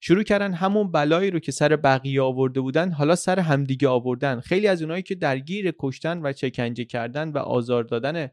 [0.01, 4.39] شروع کردن همون بلایی رو که سر بقیه آورده بودن حالا سر همدیگه آوردن.
[4.39, 8.29] خیلی از اونایی که درگیر کشتن و چکنجه کردن و آزار دادن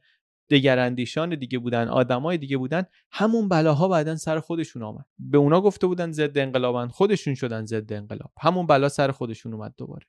[0.51, 5.05] دگراندیشان دیگه بودن آدمای دیگه بودن همون بلاها بعدا سر خودشون آمد.
[5.19, 8.33] به اونا گفته بودن ضد انقلابن خودشون شدن ضد انقلاب.
[8.41, 10.07] همون بلا سر خودشون اومد دوباره.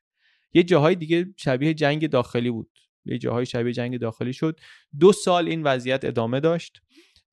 [0.54, 2.70] یه جاهای دیگه شبیه جنگ داخلی بود.
[3.06, 4.60] یه جاهای شبیه جنگ داخلی شد.
[5.00, 6.82] دو سال این وضعیت ادامه داشت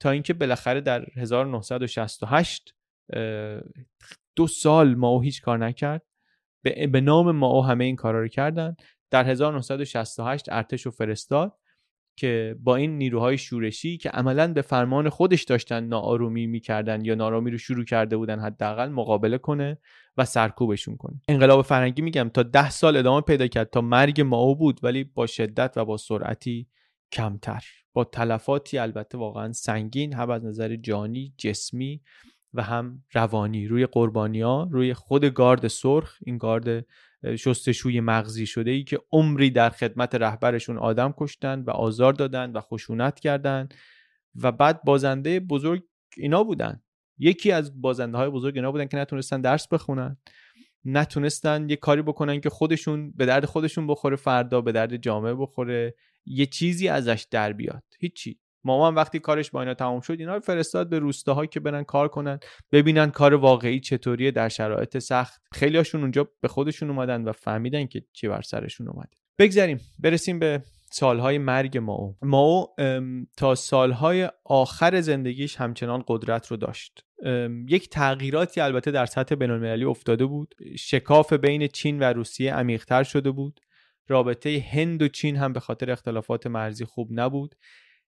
[0.00, 2.74] تا اینکه بالاخره در 1968
[4.36, 6.02] دو سال ماو هیچ کار نکرد.
[6.62, 8.76] به نام ماو همه این کارا رو کردن.
[9.10, 11.59] در 1968 ارتش و فرستاد.
[12.16, 17.50] که با این نیروهای شورشی که عملا به فرمان خودش داشتن ناآرومی می‌کردن یا نارامی
[17.50, 19.78] رو شروع کرده بودن حداقل مقابله کنه
[20.16, 21.20] و سرکوبشون کنه.
[21.28, 25.26] انقلاب فرهنگی میگم تا ده سال ادامه پیدا کرد تا مرگ ماو بود ولی با
[25.26, 26.66] شدت و با سرعتی
[27.12, 27.64] کمتر.
[27.92, 32.00] با تلفاتی البته واقعا سنگین هم از نظر جانی جسمی
[32.54, 33.66] و هم روانی.
[33.66, 36.86] روی قربانی ها روی خود گارد سرخ این گارد
[37.24, 42.60] شستشوی مغزی شده ای که عمری در خدمت رهبرشون آدم کشتن و آزار دادن و
[42.60, 43.68] خشونت کردن
[44.34, 45.82] و بعد بازنده بزرگ
[46.16, 46.82] اینا بودن.
[47.18, 50.16] یکی از بازنده های بزرگ اینا بودن که نتونستن درس بخونن
[50.84, 55.94] نتونستن یه کاری بکنن که خودشون به درد خودشون بخوره فردا به درد جامعه بخوره
[56.26, 57.82] یه چیزی ازش در بیاد.
[57.98, 58.38] هیچی.
[58.64, 62.08] مامان وقتی کارش با اینا تمام شد اینا رو فرستاد به روستاها که برن کار
[62.08, 62.38] کنن
[62.72, 65.42] ببینن کار واقعی چطوریه در شرایط سخت.
[65.52, 69.10] خیلیاشون اونجا به خودشون اومدن و فهمیدن که چی بر سرشون اومده.
[69.38, 72.66] بگذریم برسیم به سالهای مرگ ماو ماو
[73.36, 77.04] تا سالهای آخر زندگیش همچنان قدرت رو داشت.
[77.68, 80.54] یک تغییراتی البته در سطح بینالمللی افتاده بود.
[80.78, 83.60] شکاف بین چین و روسیه عمیقتر شده بود.
[84.08, 87.54] رابطه هند و چین هم به خاطر اختلافات مرزی خوب نبود.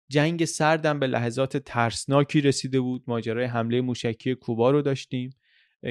[0.08, 3.04] جنگ سردم به لحظات ترسناکی رسیده بود.
[3.06, 5.30] ماجرای حمله موشکی کوبا رو داشتیم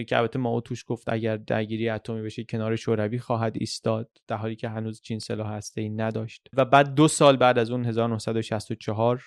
[0.07, 4.55] که البته ما توش گفت اگر درگیری اتمی بشه کنار شوروی خواهد ایستاد در حالی
[4.55, 6.47] که هنوز چین سلاح هسته ای نداشت.
[6.53, 9.23] و بعد دو سال بعد از اون 1964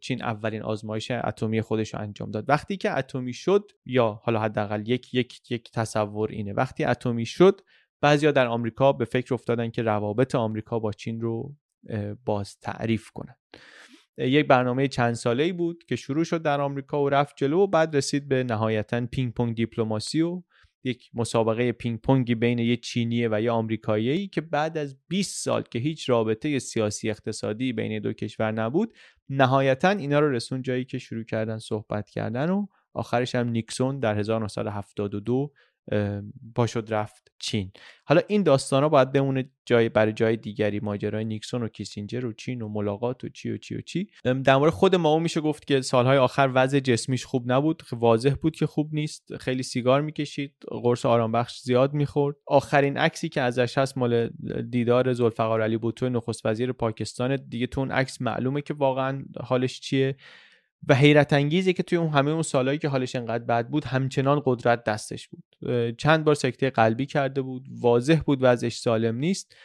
[0.00, 2.44] چین اولین آزمایش اتمی خودش رو انجام داد.
[2.48, 6.52] وقتی که اتمی شد یا حالا حداقل یک یک یک تصور اینه.
[6.52, 7.60] وقتی اتمی شد
[8.00, 11.54] بعضیا در آمریکا به فکر افتادن که روابط آمریکا با چین رو
[12.24, 13.34] باز تعریف کنن.
[14.18, 17.66] یک برنامه چند ساله ای بود که شروع شد در آمریکا و رفت جلو و
[17.66, 20.42] بعد رسید به نهایتا پینگ پونگ دیپلماسی و
[20.84, 25.62] یک مسابقه پینگ پونگی بین یه چینیه و یه آمریکایی که بعد از 20 سال
[25.62, 28.94] که هیچ رابطه سیاسی اقتصادی بین دو کشور نبود
[29.28, 34.18] نهایتا اینا رو رسوند جایی که شروع کردن صحبت کردن و آخرش هم نیکسون در
[34.18, 35.52] 1972
[36.54, 37.72] پاشد رفت چین.
[38.04, 40.80] حالا این داستان ها باید بمونه جای برای جای دیگری.
[40.80, 44.10] ماجرای نیکسون و کیسینجر و چین و ملاقات و چی و چی و چی.
[44.44, 47.82] در مورد خود ما میشه گفت که سالهای آخر وضع جسمیش خوب نبود.
[47.92, 49.36] واضح بود که خوب نیست.
[49.36, 50.54] خیلی سیگار می‌کشید.
[50.82, 52.36] قرص آرام بخش زیاد می‌خورد.
[52.46, 54.30] آخرین عکسی که ازش هست مال
[54.70, 57.36] دیدار ذوالفقار علی بوتو نخست وزیر پاکستان.
[57.48, 60.16] دیگه تو اون عکس معلومه که واقعا حالش چیه.
[60.88, 64.42] و حیرت انگیزه که توی اون همه اون سالهایی که حالش انقدر بد بود همچنان
[64.44, 65.44] قدرت دستش بود.
[65.98, 69.56] چند بار سکته قلبی کرده بود واضح بود وضعش سالم نیست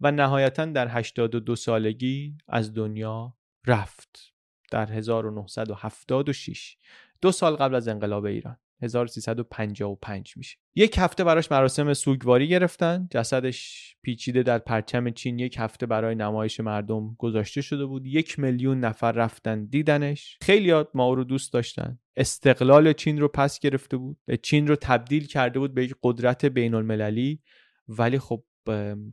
[0.00, 3.36] و نهایتا در 82 سالگی از دنیا
[3.66, 4.32] رفت.
[4.70, 6.76] در 1976
[7.20, 8.56] دو سال قبل از انقلاب ایران.
[8.82, 10.56] 1355 میشه.
[10.74, 13.08] یک هفته براش مراسم سوگواری گرفتن.
[13.10, 15.38] جسدش پیچیده در پرچم چین.
[15.38, 18.06] یک هفته برای نمایش مردم گذاشته شده بود.
[18.06, 20.38] یک میلیون نفر رفتن دیدنش.
[20.42, 21.98] خیلی ما رو دوست داشتن.
[22.16, 24.18] استقلال چین رو پس گرفته بود.
[24.42, 27.40] چین رو تبدیل کرده بود به یک قدرت بین المللی
[27.88, 28.44] ولی خب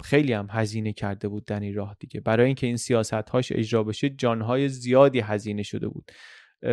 [0.04, 2.22] خیلی هم هزینه کرده بود در این راه دیگه.
[2.22, 6.12] برای اینکه این سیاست هاش اجرا بشه جانهای زیادی هزینه شده بود.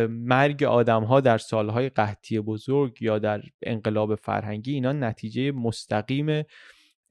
[0.09, 6.43] مرگ آدم ها در سالهای قحطی بزرگ یا در انقلاب فرهنگی اینا نتیجه مستقیم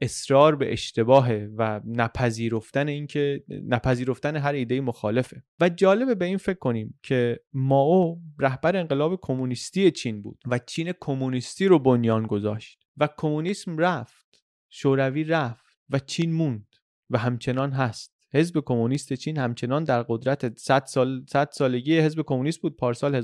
[0.00, 5.42] اصرار به اشتباهه و نپذیرفتن اینکه نپذیرفتن هر ایده مخالفه.
[5.60, 10.92] و جالبه به این فکر کنیم که ماو رهبر انقلاب کمونیستی چین بود و چین
[11.00, 16.66] کمونیستی رو بنیان گذاشت و کمونیسم رفت شوروی رفت و چین موند
[17.10, 18.19] و همچنان هست.
[18.32, 23.20] حزب کمونیست چین همچنان در قدرت 100 سال 100 سالگی حزب کمونیست بود پارسال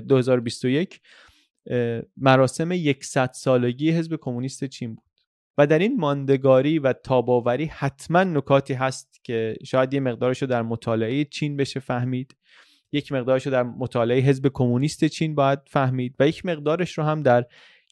[0.00, 1.00] 2021
[2.16, 5.04] مراسم 100 سالگی حزب کمونیست چین بود.
[5.58, 10.62] و در این ماندگاری و تاباوری حتما نکاتی هست که شاید یه مقدارش رو در
[10.62, 12.36] مطالعه چین بشه فهمید.
[12.92, 17.22] یک مقدارش رو در مطالعه حزب کمونیست چین باید فهمید و یک مقدارش رو هم
[17.22, 17.46] در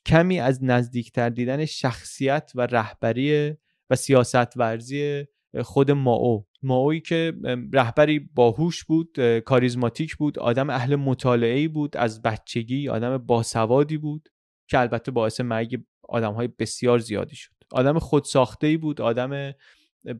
[0.07, 3.55] کمی از نزدیکتر دیدن شخصیت و رهبری
[3.91, 5.25] و سیاست ورزی
[5.63, 6.47] خود ماو.
[6.63, 7.33] ماوی که
[7.73, 14.29] رهبری باهوش بود کاریزماتیک بود آدم اهل مطالعه بود از بچگی آدم باسوادی بود
[14.69, 17.53] که البته باعث مرگ آدم های بسیار زیادی شد.
[17.73, 19.55] آدم خودساخته ای بود آدم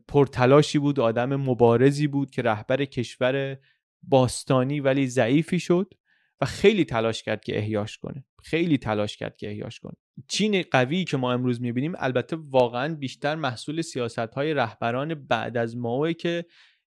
[0.07, 3.57] پرتلاشی بود آدم مبارزی بود که رهبر کشور
[4.03, 5.93] باستانی ولی ضعیفی شد
[6.41, 8.25] و خیلی تلاش کرد که احیاش کنه.
[8.43, 9.97] خیلی تلاش کرد که احیاش کنه.
[10.27, 15.77] چین قوی که ما امروز می‌بینیم البته واقعا بیشتر محصول سیاست های رهبران بعد از
[15.77, 16.45] ماوه که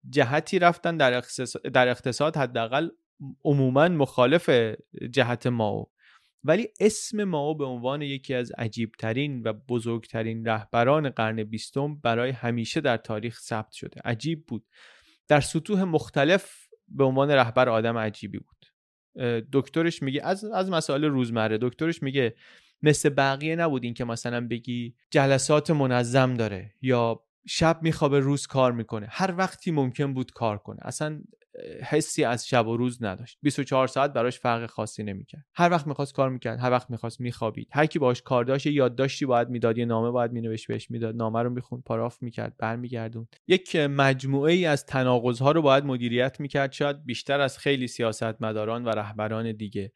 [0.10, 1.24] جهتی رفتن در,
[1.74, 2.90] در اقتصاد حداقل
[3.44, 4.50] عموما مخالف
[5.12, 5.92] جهت ماو
[6.44, 12.82] ولی اسم ماو به عنوان یکی از عجیبترین و بزرگترین رهبران قرن بیستم برای همیشه
[12.82, 14.02] در تاریخ ثبت شده.
[14.06, 14.66] عجیب بود.
[15.28, 18.66] در سطوح مختلف به عنوان رهبر آدم عجیبی بود.
[19.54, 22.36] دکترش میگه از از مسائل روزمره دکترش میگه
[22.82, 28.72] مثل بقیه نبود این که مثلا بگی جلسات منظم داره یا شب میخوابه روز کار
[28.72, 29.08] می‌کنه.
[29.10, 30.80] هر وقتی ممکن بود کار کنه.
[30.82, 31.22] اصلا
[31.84, 33.38] حسی از شب و روز نداشت.
[33.42, 35.46] 24 ساعت براش فرق خاصی نمی‌کرد.
[35.56, 37.68] هر وقت می‌خواست کار می‌کرد هر وقت می‌خواست میخوابید.
[37.72, 41.16] هر کی باش کار داشت یادداشتی باید می‌داد یه نامه باید مینوشت بهش می‌داد.
[41.16, 46.40] نامه رو می‌خوند پاراف می‌کرد برمیگردون یک مجموعه ای از تناقض ها رو باید مدیریت
[46.40, 46.72] می‌کرد.
[46.72, 49.92] شاید بیشتر از خیلی سیاستمداران و رهبران دیگه.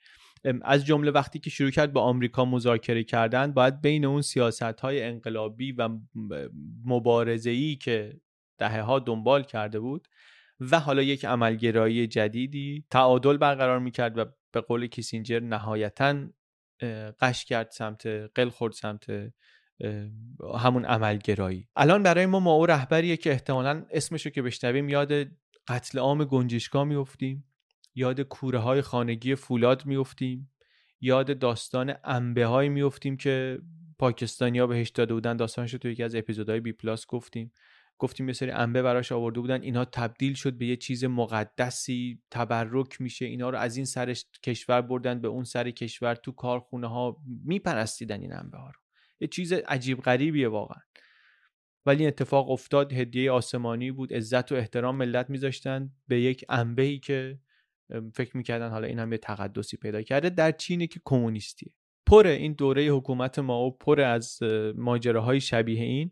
[0.61, 5.03] از جمله وقتی که شروع کرد با آمریکا مذاکره کردن باید بین اون سیاست های
[5.03, 5.89] انقلابی و
[6.85, 8.21] مبارزه ای که
[8.57, 10.07] دهه ها دنبال کرده بود
[10.59, 16.27] و حالا یک عملگرایی جدیدی تعادل برقرار می‌کرد و به قول کیسینجر نهایتا
[17.19, 19.31] قش کرد سمت قل خورد سمت
[20.59, 21.67] همون عملگرایی.
[21.75, 25.11] الان برای ما ما او رهبریه که احتمالا اسمشو که بشنویم یاد
[25.67, 27.48] قتل عام گنجشگاه میفتیم
[27.95, 30.51] یاد کوره های خانگی فولاد میفتیم
[31.01, 33.59] یاد داستان انبه های میفتیم که
[33.99, 35.37] پاکستانیا بهش داده بودن.
[35.37, 37.51] داستانش رو تو یکی از اپیزودهای بی پلاس گفتیم.
[37.97, 39.61] گفتیم یه سری انبه براش آورده بودن.
[39.61, 43.25] اینها تبدیل شد به یه چیز مقدسی تبرک میشه.
[43.25, 46.15] اینا رو از این سر کشور بردن به اون سر کشور.
[46.15, 48.79] تو کارخونه ها میپرستیدن این انبه ها رو.
[49.19, 50.81] یه چیز عجیب غریبیه واقعا.
[51.85, 52.93] ولی اتفاق افتاد.
[52.93, 54.13] هدیه آسمانی بود.
[54.13, 57.39] عزت و احترام ملت میذاشتن به یک انبه ای که
[58.13, 60.29] فکر می‌کردن حالا این هم یه تقدسی پیدا کرده.
[60.29, 61.73] در چینی که کمونیستیه.
[62.05, 64.39] پر این دوره حکومت ما و پر از
[64.75, 66.11] ماجراهای شبیه این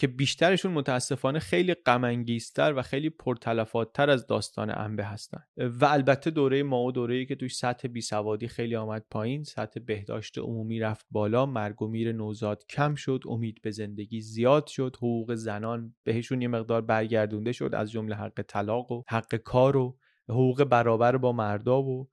[0.00, 5.40] که بیشترشون متاسفانه خیلی غمانگیزتر و خیلی پرتلفاتتر از داستان انبه هستن.
[5.56, 10.38] و البته دوره ما و دوره‌ای که توی سطح بیسوادی خیلی آمد پایین سطح بهداشت
[10.38, 15.34] عمومی رفت بالا مرگ و میر نوزاد کم شد امید به زندگی زیاد شد حقوق
[15.34, 19.98] زنان بهشون یه مقدار برگردونده شد از جمله حق طلاق و حق کار و
[20.28, 22.08] حقوق برابر با مردا و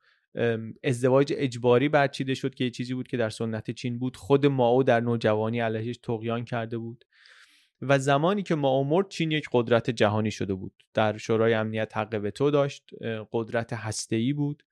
[0.84, 4.18] ازدواج اجباری برچیده شد که یه چیزی بود که در سنت چین بود.
[4.18, 7.06] خود ماو در نوجوانی علیهش تقیان کرده بود.
[7.82, 10.74] و زمانی که ما مرد چین یک قدرت جهانی شده بود.
[10.94, 12.90] در شورای امنیت حق وتو داشت
[13.32, 14.64] قدرت هسته‌ای بود.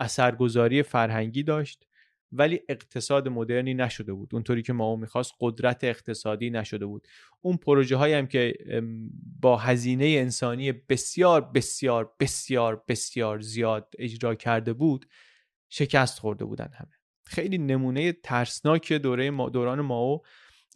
[0.00, 1.86] اثرگذاری فرهنگی داشت.
[2.32, 4.28] ولی اقتصاد مدرنی نشده بود.
[4.32, 7.08] اونطوری که ما می‌خواست قدرت اقتصادی نشده بود.
[7.40, 8.54] اون پروژه هایی هم که
[9.40, 15.06] با هزینه انسانی بسیار بسیار بسیار بسیار زیاد اجرا کرده بود
[15.68, 16.90] شکست خورده بودن همه.
[17.24, 20.22] خیلی نمونه ترسناک دوره ما دوران ماو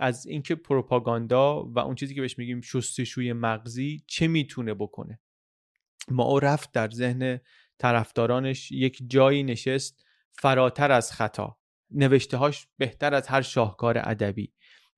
[0.01, 5.21] از اینکه پروپاگاندا و اون چیزی که بهش میگیم شستشوی مغزی چه می‌تونه بکنه.
[6.11, 7.41] ما رفت در ذهن
[7.79, 10.06] طرفدارانش یک جایی نشست
[10.39, 11.57] فراتر از خطا.
[11.91, 14.53] نوشته هاش بهتر از هر شاهکار ادبی.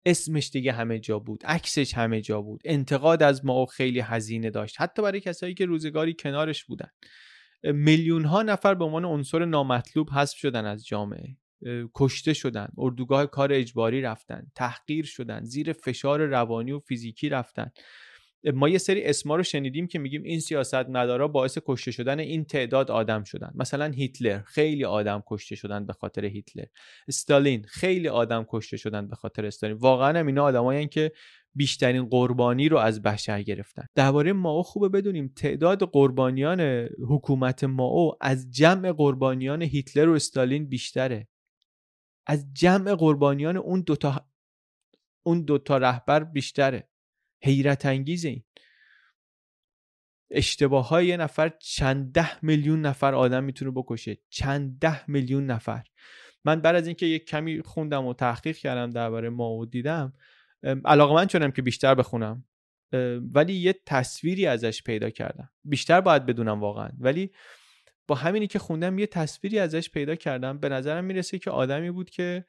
[0.07, 1.47] اسمش دیگه همه جا بود.
[1.47, 2.61] عکسش همه جا بود.
[2.64, 4.80] انتقاد از ما خیلی هزینه داشت.
[4.80, 6.91] حتی برای کسایی که روزگاری کنارش بودن.
[7.64, 11.36] میلیون ها نفر به عنوان عنصر نامطلوب حذف شدن از جامعه.
[11.95, 12.68] کشته شدن.
[12.78, 14.47] اردوگاه کار اجباری رفتن.
[14.55, 15.45] تحقیر شدن.
[15.45, 17.70] زیر فشار روانی و فیزیکی رفتن.
[18.45, 22.45] ما یه سری اسما رو شنیدیم که میگیم این سیاست مدارا باعث کشته شدن این
[22.45, 23.51] تعداد آدم شدن.
[23.55, 26.64] مثلا هیتلر خیلی آدم کشته شدن به خاطر هیتلر.
[27.09, 29.76] استالین خیلی آدم کشته شدن به خاطر استالین.
[29.76, 31.12] واقعا هم اینا آدمایی که
[31.55, 33.86] بیشترین قربانی رو از بشر گرفتن.
[33.95, 36.61] درباره ماو خوبه بدونیم تعداد قربانیان
[37.09, 41.28] حکومت ماو از جمع قربانیان هیتلر و استالین بیشتره.
[42.26, 44.26] از جمع قربانیان اون دوتا
[45.22, 46.89] اون دوتا رهبر بیشتره.
[47.43, 48.45] حیرت انگیز این.
[50.30, 54.18] اشتباه های یه نفر چند ده میلیون نفر آدم می‌تونه بکشه.
[54.28, 55.84] چند ده میلیون نفر.
[56.45, 60.12] من بعد از اینکه یک کمی خوندم و تحقیق کردم درباره ما و دیدم
[60.84, 62.45] علاقه من چونم که بیشتر بخونم
[63.34, 65.51] ولی یه تصویری ازش پیدا کردم.
[65.64, 66.91] بیشتر باید بدونم واقعا.
[66.99, 67.30] ولی
[68.07, 70.59] با همینی که خوندم یه تصویری ازش پیدا کردم.
[70.59, 72.45] به نظرم می‌رسه که آدمی بود که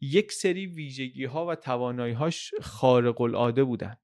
[0.00, 3.96] یک سری ویژگی ها و توانایی هاش خارق العاده بودن.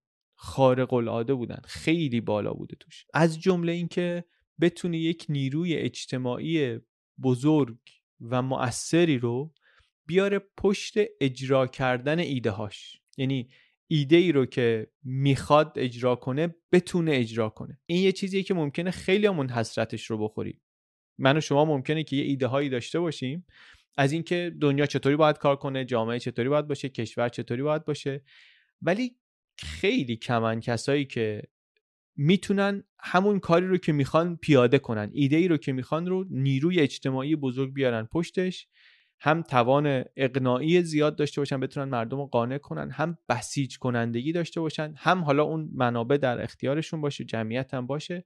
[0.45, 1.61] خارق العاده بودن.
[1.65, 3.07] خیلی بالا بوده توش.
[3.15, 4.25] از جمله اینکه
[4.61, 6.79] بتونه یک نیروی اجتماعی
[7.23, 7.79] بزرگ
[8.21, 9.53] و مؤثری رو
[10.07, 13.49] بیاره پشت اجرا کردن ایده هاش یعنی
[13.87, 17.81] ایده ای رو که می‌خواد اجرا کنه بتونه اجرا کنه.
[17.87, 20.61] این یه چیزیه که ممکنه خیلی همون حسرتش رو بخوریم
[21.19, 23.47] من و شما ممکنه که یه ایده هایی داشته باشیم.
[23.97, 28.25] از اینکه دنیا چطوری باید کار کنه جامعه چطوری باید باشه کشور چطوری باید باشه.
[28.83, 29.17] ولی
[29.59, 31.43] خیلی کمن کسایی که
[32.17, 36.81] می‌تونن همون کاری رو که می‌خوان پیاده کنن ایده ای رو که می‌خوان رو نیروی
[36.81, 38.69] اجتماعی بزرگ بیارن پشتش
[39.21, 44.61] هم توان اقناعی زیاد داشته باشن بتونن مردم رو قانع کنن هم بسیج کنندگی داشته
[44.61, 48.25] باشن هم حالا اون منابع در اختیارشون باشه جمعیت هم باشه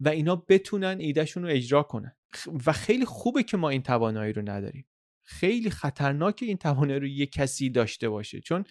[0.00, 2.16] و اینا بتونن ایدهشون رو اجرا کنن.
[2.66, 4.86] و خیلی خوبه که ما این توانایی رو نداریم.
[5.22, 8.40] خیلی خطرناکه این توانایی رو یه کسی داشته باشه.
[8.40, 8.64] چون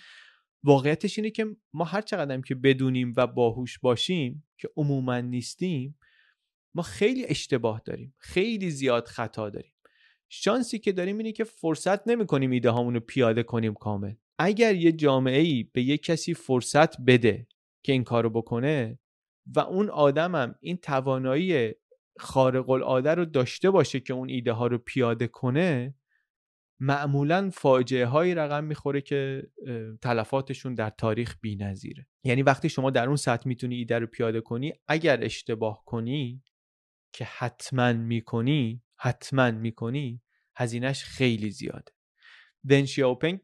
[0.63, 5.97] واقعیتش اینه که ما هر چقدر که بدونیم و باهوش باشیم که عموما نیستیم
[6.75, 8.15] ما خیلی اشتباه داریم.
[8.17, 9.73] خیلی زیاد خطا داریم.
[10.29, 14.13] شانسی که داریم اینه که فرصت نمی کنیم ایده رو پیاده کنیم کامل.
[14.39, 17.47] اگر یه جامعه ای به یه کسی فرصت بده
[17.83, 18.99] که این کارو بکنه
[19.55, 21.73] و اون آدمم این توانایی
[22.17, 25.95] خارق العاده رو داشته باشه که اون ایده ها رو پیاده کنه
[26.83, 29.47] معمولا فاجعه هایی رقم می‌خوره که
[30.01, 34.73] تلفاتشون در تاریخ نظیره یعنی وقتی شما در اون سطح می‌تونی ایده رو پیاده کنی
[34.87, 36.43] اگر اشتباه کنی
[37.13, 40.21] که حتما می‌کنی حتما می‌کنی
[40.55, 41.91] هزینهش خیلی زیاده.
[42.69, 43.39] دن شیاوپنگ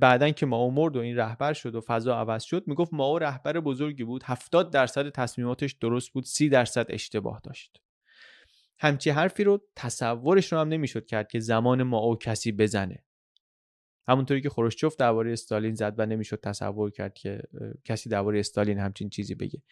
[0.00, 3.60] بعدا که ما مرد و این رهبر شد و فضا عوض شد می‌گفت ما رهبر
[3.60, 7.80] بزرگی بود 70 درصد تصمیماتش درست بود 30 درصد اشتباه داشت.
[8.78, 13.04] همچی حرفی رو تصورش رو هم نمی‌شد کرد که زمان ما او کسی بزنه.
[14.08, 17.42] همونطوری که خروشچوف درباره استالین زد و نمی‌شد تصور کرد که
[17.84, 19.62] کسی درباره استالین همچین چیزی بگه.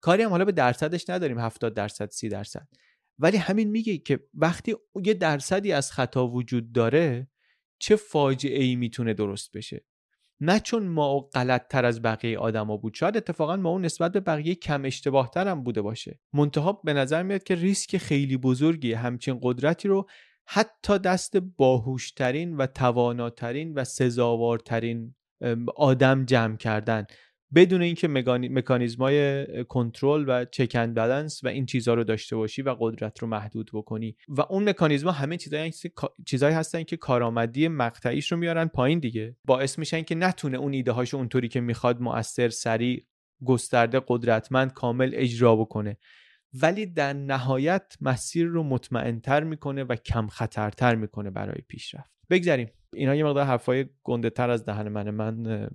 [0.00, 2.68] کاری هم حالا به درصدش نداریم 70 درصد 30 درصد.
[3.18, 7.28] ولی همین میگه که وقتی یه درصدی از خطا وجود داره
[7.78, 9.84] چه فاجعه ای می‌تونه درست بشه؟
[10.40, 14.20] نه چون ما غلط تر از بقیه آدما بود شاید اتفاقا ما اون نسبت به
[14.20, 16.20] بقیه کم اشتباه تر هم بوده باشه.
[16.32, 20.06] منتها به نظر میاد که ریسک خیلی بزرگی همچین قدرتی رو
[20.46, 25.14] حتی دست باهوشترین و تواناترین و سزاوارترین
[25.76, 27.06] آدم جمع کردن.
[27.54, 33.18] بدون اینکه مکانیزمای کنترل و چکن بالانس و این چیزها رو داشته باشی و قدرت
[33.18, 34.16] رو محدود بکنی.
[34.28, 35.72] و اون مکانیزما همه چیزایی
[36.26, 39.36] چیزایی هستن که کارآمدی مقطعیش رو میارن پایین دیگه.
[39.44, 43.06] باعث میشن که نتونه اون ایده هاشو اونطوری که می‌خواد مؤثر سریع
[43.44, 45.96] گسترده قدرتمند کامل اجرا بکنه.
[46.62, 52.10] ولی در نهایت مسیر رو مطمئنتر می‌کنه و کم خطرتر می‌کنه برای پیشرفت.
[52.30, 52.68] بگذریم.
[52.96, 55.68] اینا یه مقدار حرفای گنده تر از دهن من من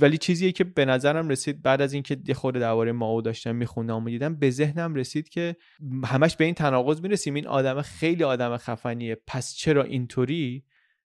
[0.00, 4.04] ولی چیزیه که به نظرم رسید بعد از اینکه یه خورده درباره ماو داشتم میخوندم
[4.04, 5.56] و دیدم به ذهنم رسید که
[6.04, 7.34] همش به این تناقض می‌رسیم.
[7.34, 9.16] این آدم خیلی آدم خفنیه.
[9.26, 10.64] پس چرا اینطوری؟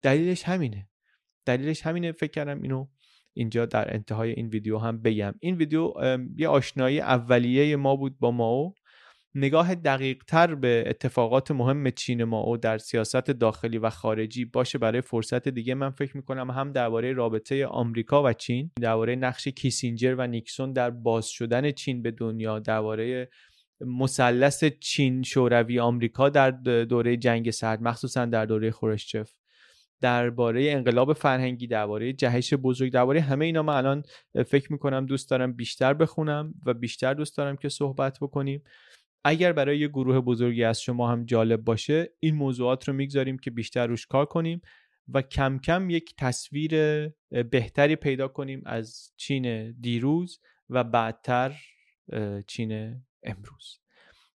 [0.02, 0.90] دلیلش همینه.
[1.46, 2.12] دلیلش همینه.
[2.12, 2.88] فکر کردم اینو
[3.34, 5.34] اینجا در انتهای این ویدیو هم بگم.
[5.40, 5.94] این ویدیو
[6.38, 8.74] یه آشنایی اولیه ما بود با ماو.
[9.38, 14.78] نگاه دقیق تر به اتفاقات مهم چین ما او در سیاست داخلی و خارجی باشه
[14.78, 20.16] برای فرصت دیگه من فکر می‌کنم هم درباره رابطه آمریکا و چین درباره نقش کیسینجر
[20.18, 23.30] و نیکسون در باز شدن چین به دنیا درباره
[23.82, 26.52] مثلث چین شوروی آمریکا در
[26.86, 29.32] دوره جنگ سرد مخصوصا در دوره خورشچف.
[30.02, 34.04] درباره انقلاب فرهنگی درباره جهش بزرگ درباره همه اینا من الان
[34.48, 38.64] فکر می‌کنم دوست دارم بیشتر بخونم و بیشتر دوست دارم که صحبت بکنیم.
[39.28, 43.52] اگر برای یه گروه بزرگی از شما هم جالب باشه این موضوعات رو می‌گذاریم که
[43.52, 44.62] بیشتر روش کار کنیم
[45.08, 46.72] و کم کم یک تصویر
[47.30, 51.62] بهتری پیدا کنیم از چین دیروز و بعدتر
[52.48, 53.80] چین امروز.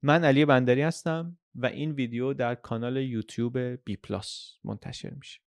[0.01, 5.46] من علی بندری هستم و این ویدیو در کانال یوتیوب بی پلاس منتشر میشه.